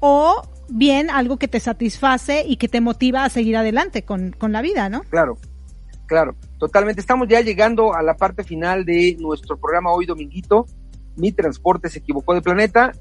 [0.00, 4.52] o bien algo que te satisface y que te motiva a seguir adelante con, con
[4.52, 5.02] la vida, ¿no?
[5.04, 5.36] Claro,
[6.06, 7.00] claro, totalmente.
[7.00, 10.66] Estamos ya llegando a la parte final de nuestro programa hoy, Dominguito.
[11.16, 12.92] Mi transporte se equivocó de planeta.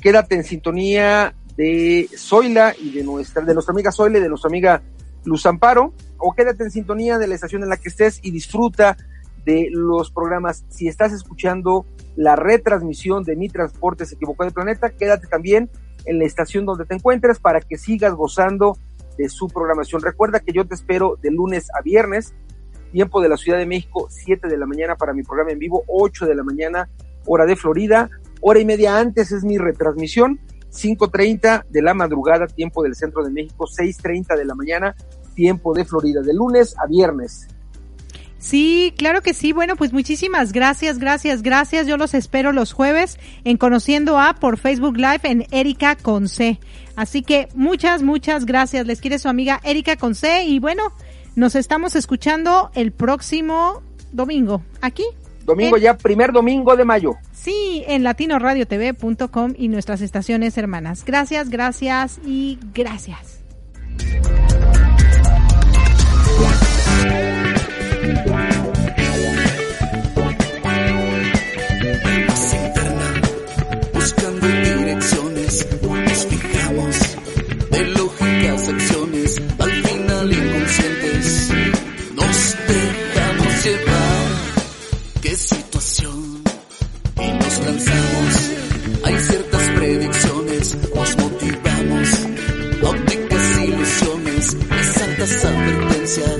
[0.00, 4.48] Quédate en sintonía de Zoila y de nuestra, de nuestra amiga Zoila y de nuestra
[4.48, 4.82] amiga
[5.24, 8.96] Luz Amparo, o quédate en sintonía de la estación en la que estés y disfruta
[9.44, 10.64] de los programas.
[10.68, 11.86] Si estás escuchando
[12.16, 15.70] la retransmisión de Mi Transporte se equivocó de planeta, quédate también
[16.04, 18.76] en la estación donde te encuentres para que sigas gozando
[19.16, 20.02] de su programación.
[20.02, 22.34] Recuerda que yo te espero de lunes a viernes,
[22.92, 25.84] tiempo de la Ciudad de México, 7 de la mañana para mi programa en vivo,
[25.86, 26.88] 8 de la mañana,
[27.26, 28.10] hora de Florida,
[28.40, 33.30] hora y media antes es mi retransmisión 5.30 de la madrugada, tiempo del centro de
[33.30, 34.94] México, 6.30 de la mañana,
[35.34, 37.48] tiempo de Florida, de lunes a viernes.
[38.40, 39.52] Sí, claro que sí.
[39.52, 41.86] Bueno, pues muchísimas gracias, gracias, gracias.
[41.86, 46.58] Yo los espero los jueves en Conociendo a por Facebook Live en Erika con C.
[46.96, 48.86] Así que muchas, muchas gracias.
[48.86, 50.92] Les quiere su amiga Erika con C y bueno,
[51.36, 53.82] nos estamos escuchando el próximo
[54.12, 55.04] domingo aquí
[55.44, 57.16] Domingo ya, primer domingo de mayo.
[57.32, 61.04] Sí, en latinoradiotv.com y nuestras estaciones hermanas.
[61.04, 63.40] Gracias, gracias y gracias.
[95.20, 96.39] tantas advertencias.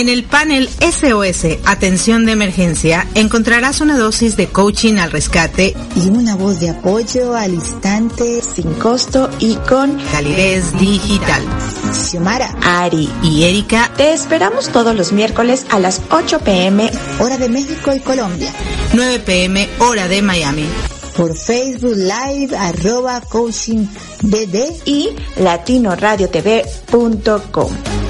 [0.00, 6.08] En el panel SOS, Atención de Emergencia, encontrarás una dosis de coaching al rescate y
[6.08, 11.42] una voz de apoyo al instante, sin costo y con calidez digital.
[11.92, 17.50] Xiomara, Ari y Erika, te esperamos todos los miércoles a las 8 pm, hora de
[17.50, 18.50] México y Colombia.
[18.94, 20.64] 9 pm, hora de Miami
[21.14, 23.84] por Facebook Live arroba coaching
[24.86, 28.09] y latinoradiotv.com.